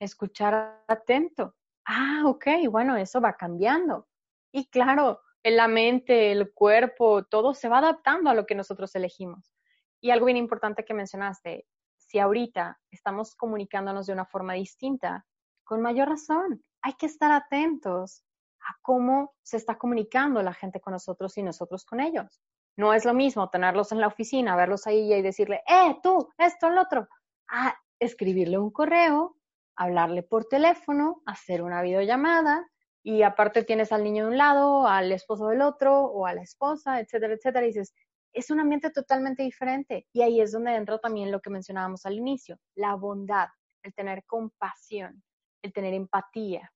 escuchar 0.00 0.82
atento. 0.88 1.54
Ah, 1.86 2.24
ok, 2.26 2.46
bueno, 2.70 2.96
eso 2.96 3.20
va 3.20 3.36
cambiando. 3.36 4.06
Y 4.52 4.68
claro, 4.68 5.20
la 5.44 5.68
mente, 5.68 6.32
el 6.32 6.52
cuerpo, 6.52 7.24
todo 7.24 7.54
se 7.54 7.68
va 7.68 7.78
adaptando 7.78 8.30
a 8.30 8.34
lo 8.34 8.46
que 8.46 8.54
nosotros 8.54 8.94
elegimos. 8.94 9.54
Y 10.00 10.10
algo 10.10 10.26
bien 10.26 10.36
importante 10.36 10.84
que 10.84 10.94
mencionaste, 10.94 11.66
si 11.96 12.18
ahorita 12.18 12.80
estamos 12.90 13.34
comunicándonos 13.36 14.06
de 14.06 14.12
una 14.12 14.26
forma 14.26 14.54
distinta, 14.54 15.26
con 15.64 15.80
mayor 15.80 16.08
razón, 16.08 16.64
hay 16.82 16.94
que 16.94 17.06
estar 17.06 17.32
atentos 17.32 18.24
a 18.60 18.76
cómo 18.82 19.34
se 19.42 19.56
está 19.56 19.76
comunicando 19.78 20.42
la 20.42 20.54
gente 20.54 20.80
con 20.80 20.92
nosotros 20.92 21.36
y 21.38 21.42
nosotros 21.42 21.84
con 21.84 22.00
ellos. 22.00 22.40
No 22.76 22.94
es 22.94 23.04
lo 23.04 23.14
mismo 23.14 23.50
tenerlos 23.50 23.92
en 23.92 24.00
la 24.00 24.06
oficina, 24.06 24.56
verlos 24.56 24.86
ahí 24.86 25.12
y 25.12 25.22
decirle, 25.22 25.62
eh, 25.66 25.96
tú, 26.02 26.28
esto, 26.38 26.70
lo 26.70 26.82
otro. 26.82 27.08
A 27.48 27.74
escribirle 27.98 28.58
un 28.58 28.70
correo, 28.70 29.36
hablarle 29.76 30.22
por 30.22 30.46
teléfono, 30.46 31.22
hacer 31.26 31.62
una 31.62 31.82
videollamada 31.82 32.66
y 33.02 33.22
aparte 33.22 33.64
tienes 33.64 33.92
al 33.92 34.04
niño 34.04 34.24
de 34.24 34.30
un 34.32 34.38
lado, 34.38 34.86
al 34.86 35.10
esposo 35.12 35.48
del 35.48 35.62
otro 35.62 36.04
o 36.04 36.26
a 36.26 36.34
la 36.34 36.42
esposa, 36.42 37.00
etcétera, 37.00 37.34
etcétera. 37.34 37.66
Dices, 37.66 37.94
es 38.32 38.50
un 38.50 38.60
ambiente 38.60 38.90
totalmente 38.90 39.42
diferente. 39.42 40.06
Y 40.12 40.22
ahí 40.22 40.40
es 40.40 40.52
donde 40.52 40.74
entra 40.74 40.98
también 40.98 41.30
lo 41.30 41.40
que 41.40 41.50
mencionábamos 41.50 42.06
al 42.06 42.14
inicio, 42.14 42.58
la 42.74 42.94
bondad, 42.94 43.48
el 43.82 43.94
tener 43.94 44.24
compasión, 44.24 45.22
el 45.62 45.72
tener 45.72 45.94
empatía. 45.94 46.72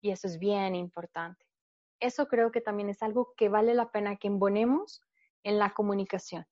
Y 0.00 0.10
eso 0.10 0.26
es 0.26 0.38
bien 0.38 0.74
importante. 0.74 1.44
Eso 2.00 2.26
creo 2.28 2.50
que 2.50 2.60
también 2.60 2.88
es 2.88 3.02
algo 3.02 3.34
que 3.36 3.48
vale 3.48 3.74
la 3.74 3.90
pena 3.90 4.16
que 4.16 4.28
embonemos 4.28 5.02
en 5.42 5.58
la 5.58 5.70
comunicación, 5.70 6.46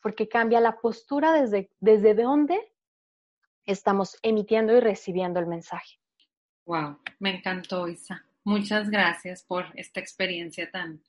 porque 0.00 0.28
cambia 0.28 0.60
la 0.60 0.78
postura 0.80 1.32
desde, 1.32 1.70
desde 1.80 2.14
estamos 3.64 4.18
emitiendo 4.22 4.76
y 4.76 4.80
recibiendo 4.80 5.40
el 5.40 5.46
mensaje. 5.46 5.98
Wow, 6.66 6.98
me 7.18 7.36
encantó, 7.36 7.88
Isa. 7.88 8.24
Muchas 8.44 8.90
gracias 8.90 9.42
por 9.42 9.66
esta 9.74 10.00
experiencia 10.00 10.70
tan, 10.70 11.02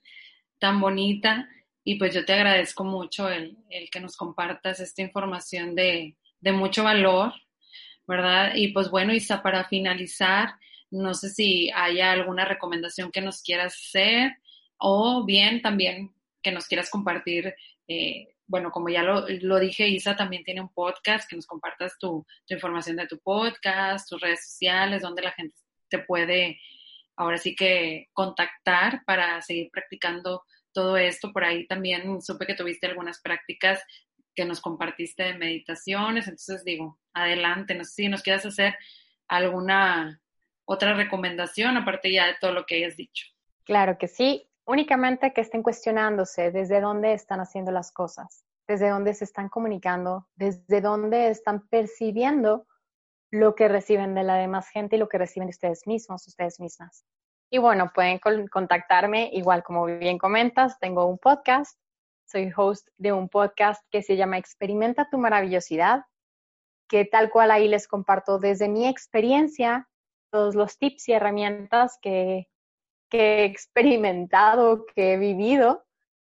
tan 0.59 0.79
bonita 0.79 1.49
y 1.83 1.99
pues 1.99 2.13
yo 2.13 2.25
te 2.25 2.33
agradezco 2.33 2.83
mucho 2.83 3.29
el, 3.29 3.57
el 3.69 3.89
que 3.89 3.99
nos 3.99 4.15
compartas 4.15 4.79
esta 4.79 5.01
información 5.01 5.75
de, 5.75 6.17
de 6.39 6.51
mucho 6.51 6.83
valor, 6.83 7.33
¿verdad? 8.07 8.53
Y 8.55 8.69
pues 8.69 8.89
bueno, 8.89 9.13
Isa, 9.13 9.41
para 9.41 9.65
finalizar, 9.65 10.55
no 10.91 11.13
sé 11.13 11.29
si 11.29 11.71
haya 11.71 12.11
alguna 12.11 12.45
recomendación 12.45 13.11
que 13.11 13.21
nos 13.21 13.41
quieras 13.41 13.73
hacer 13.73 14.37
o 14.77 15.25
bien 15.25 15.61
también 15.61 16.13
que 16.41 16.51
nos 16.51 16.67
quieras 16.67 16.89
compartir. 16.89 17.55
Eh, 17.87 18.27
bueno, 18.47 18.71
como 18.71 18.89
ya 18.89 19.01
lo, 19.01 19.25
lo, 19.27 19.59
dije, 19.59 19.87
Isa 19.87 20.15
también 20.15 20.43
tiene 20.43 20.61
un 20.61 20.73
podcast, 20.73 21.27
que 21.27 21.35
nos 21.35 21.47
compartas 21.47 21.97
tu, 21.99 22.25
tu, 22.45 22.53
información 22.53 22.97
de 22.97 23.07
tu 23.07 23.19
podcast, 23.19 24.07
tus 24.07 24.21
redes 24.21 24.45
sociales, 24.45 25.01
donde 25.01 25.23
la 25.23 25.31
gente 25.31 25.55
te 25.89 25.99
puede 25.99 26.59
ahora 27.15 27.37
sí 27.37 27.55
que 27.55 28.09
contactar 28.13 29.03
para 29.05 29.41
seguir 29.41 29.69
practicando 29.71 30.43
todo 30.73 30.97
esto. 30.97 31.31
Por 31.31 31.43
ahí 31.43 31.65
también 31.65 32.21
supe 32.21 32.45
que 32.45 32.55
tuviste 32.55 32.87
algunas 32.87 33.21
prácticas 33.21 33.81
que 34.35 34.45
nos 34.45 34.61
compartiste 34.61 35.23
de 35.23 35.37
meditaciones, 35.37 36.27
entonces 36.27 36.63
digo, 36.63 36.99
adelante, 37.13 37.75
no 37.75 37.83
sé 37.83 37.91
si 37.91 38.09
nos 38.09 38.21
quieras 38.21 38.45
hacer 38.45 38.75
alguna 39.27 40.21
otra 40.65 40.93
recomendación 40.93 41.77
aparte 41.77 42.11
ya 42.11 42.27
de 42.27 42.35
todo 42.39 42.51
lo 42.51 42.65
que 42.65 42.75
hayas 42.75 42.97
dicho. 42.97 43.25
Claro 43.63 43.97
que 43.97 44.07
sí 44.07 44.49
únicamente 44.65 45.33
que 45.33 45.41
estén 45.41 45.63
cuestionándose 45.63 46.51
desde 46.51 46.81
dónde 46.81 47.13
están 47.13 47.39
haciendo 47.39 47.71
las 47.71 47.91
cosas, 47.91 48.43
desde 48.67 48.89
dónde 48.89 49.13
se 49.13 49.23
están 49.23 49.49
comunicando, 49.49 50.27
desde 50.35 50.81
dónde 50.81 51.29
están 51.29 51.67
percibiendo 51.67 52.67
lo 53.31 53.55
que 53.55 53.67
reciben 53.67 54.15
de 54.15 54.23
la 54.23 54.35
demás 54.35 54.69
gente 54.69 54.95
y 54.95 54.99
lo 54.99 55.09
que 55.09 55.17
reciben 55.17 55.47
de 55.47 55.51
ustedes 55.51 55.87
mismos, 55.87 56.27
ustedes 56.27 56.59
mismas. 56.59 57.05
Y 57.49 57.59
bueno, 57.59 57.91
pueden 57.93 58.19
contactarme, 58.51 59.29
igual 59.33 59.63
como 59.63 59.85
bien 59.85 60.17
comentas, 60.17 60.79
tengo 60.79 61.05
un 61.05 61.17
podcast, 61.19 61.79
soy 62.25 62.51
host 62.55 62.87
de 62.97 63.13
un 63.13 63.29
podcast 63.29 63.83
que 63.91 64.01
se 64.01 64.17
llama 64.17 64.37
Experimenta 64.37 65.09
tu 65.09 65.17
maravillosidad. 65.17 66.05
que 66.87 67.03
tal 67.03 67.31
cual 67.31 67.49
ahí 67.49 67.67
les 67.67 67.87
comparto 67.87 68.37
desde 68.37 68.69
mi 68.69 68.87
experiencia 68.87 69.89
todos 70.29 70.53
los 70.53 70.77
tips 70.77 71.09
y 71.09 71.13
herramientas 71.13 71.97
que, 71.99 72.47
que 73.09 73.39
he 73.39 73.45
experimentado, 73.45 74.85
que 74.85 75.13
he 75.13 75.17
vivido 75.17 75.83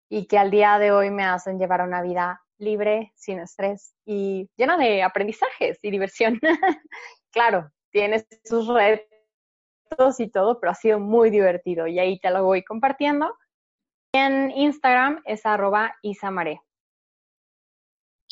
y 0.09 0.25
que 0.25 0.39
al 0.39 0.49
día 0.49 0.79
de 0.79 0.91
hoy 0.91 1.11
me 1.11 1.23
hacen 1.23 1.59
llevar 1.59 1.81
una 1.81 2.01
vida 2.01 2.41
libre, 2.57 3.11
sin 3.15 3.39
estrés 3.39 3.93
y 4.05 4.49
llena 4.57 4.77
de 4.77 5.03
aprendizajes 5.03 5.79
y 5.81 5.91
diversión. 5.91 6.39
claro, 7.31 7.71
tienes 7.91 8.27
sus 8.43 8.67
retos 8.67 10.19
y 10.19 10.29
todo, 10.29 10.59
pero 10.59 10.71
ha 10.71 10.75
sido 10.75 10.99
muy 10.99 11.29
divertido 11.29 11.87
y 11.87 11.99
ahí 11.99 12.19
te 12.19 12.31
lo 12.31 12.43
voy 12.43 12.63
compartiendo. 12.63 13.35
En 14.11 14.51
Instagram 14.51 15.21
es 15.25 15.45
arroba 15.45 15.95
isamaré. 16.01 16.61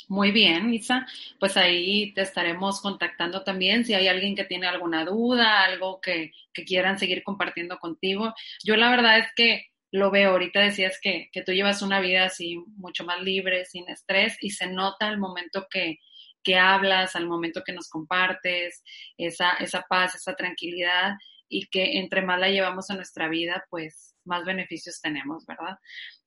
Muy 0.07 0.31
bien, 0.31 0.73
Isa. 0.73 1.05
Pues 1.39 1.57
ahí 1.57 2.13
te 2.13 2.21
estaremos 2.21 2.81
contactando 2.81 3.43
también 3.43 3.85
si 3.85 3.93
hay 3.93 4.07
alguien 4.07 4.35
que 4.35 4.45
tiene 4.45 4.65
alguna 4.67 5.05
duda, 5.05 5.63
algo 5.63 5.99
que, 6.01 6.31
quieran 6.65 6.97
seguir 6.97 7.23
compartiendo 7.23 7.77
contigo. 7.77 8.33
Yo 8.63 8.75
la 8.77 8.89
verdad 8.89 9.19
es 9.19 9.27
que 9.35 9.67
lo 9.91 10.09
veo. 10.09 10.31
Ahorita 10.31 10.61
decías 10.61 10.97
que, 10.99 11.29
que, 11.31 11.43
tú 11.43 11.51
llevas 11.51 11.81
una 11.83 11.99
vida 11.99 12.25
así 12.25 12.57
mucho 12.77 13.03
más 13.03 13.21
libre, 13.21 13.65
sin 13.65 13.87
estrés, 13.89 14.37
y 14.41 14.51
se 14.51 14.67
nota 14.67 15.09
el 15.09 15.19
momento 15.19 15.67
que, 15.69 15.99
que 16.41 16.57
hablas, 16.57 17.15
al 17.15 17.27
momento 17.27 17.63
que 17.63 17.73
nos 17.73 17.89
compartes, 17.89 18.83
esa, 19.17 19.51
esa 19.59 19.83
paz, 19.87 20.15
esa 20.15 20.35
tranquilidad, 20.35 21.13
y 21.49 21.67
que 21.67 21.99
entre 21.99 22.23
más 22.23 22.39
la 22.39 22.49
llevamos 22.49 22.89
a 22.89 22.95
nuestra 22.95 23.27
vida, 23.27 23.65
pues 23.69 24.16
más 24.27 24.45
beneficios 24.45 25.01
tenemos, 25.01 25.45
¿verdad? 25.45 25.77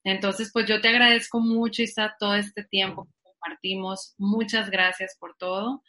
Entonces, 0.03 0.49
pues 0.51 0.65
yo 0.67 0.81
te 0.81 0.89
agradezco 0.89 1.39
mucho, 1.39 1.81
Isa, 1.83 2.15
todo 2.19 2.35
este 2.35 2.63
tiempo 2.63 3.05
que 3.05 3.29
compartimos. 3.31 4.15
Muchas 4.17 4.69
gracias 4.69 5.15
por 5.19 5.35
todo. 5.37 5.83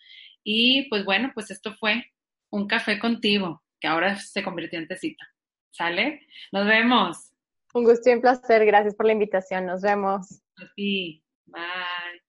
Y 0.45 0.89
pues 0.89 1.05
bueno, 1.05 1.31
pues 1.35 1.51
esto 1.51 1.75
fue 1.79 2.05
un 2.51 2.67
café 2.67 2.99
contigo, 2.99 3.63
que 3.81 3.89
ahora 3.89 4.17
se 4.17 4.43
convirtió 4.43 4.79
en 4.79 4.89
tecita. 4.89 5.25
¿Sale? 5.71 6.27
Nos 6.53 6.67
vemos. 6.67 7.33
Un 7.75 7.85
gusto 7.85 8.11
y 8.11 8.13
un 8.13 8.21
placer. 8.21 8.67
Gracias 8.67 8.95
por 8.95 9.07
la 9.07 9.13
invitación. 9.13 9.67
Nos 9.67 9.81
vemos. 9.81 10.43
A 10.57 10.71
ti. 10.77 11.25
Bye. 11.47 12.22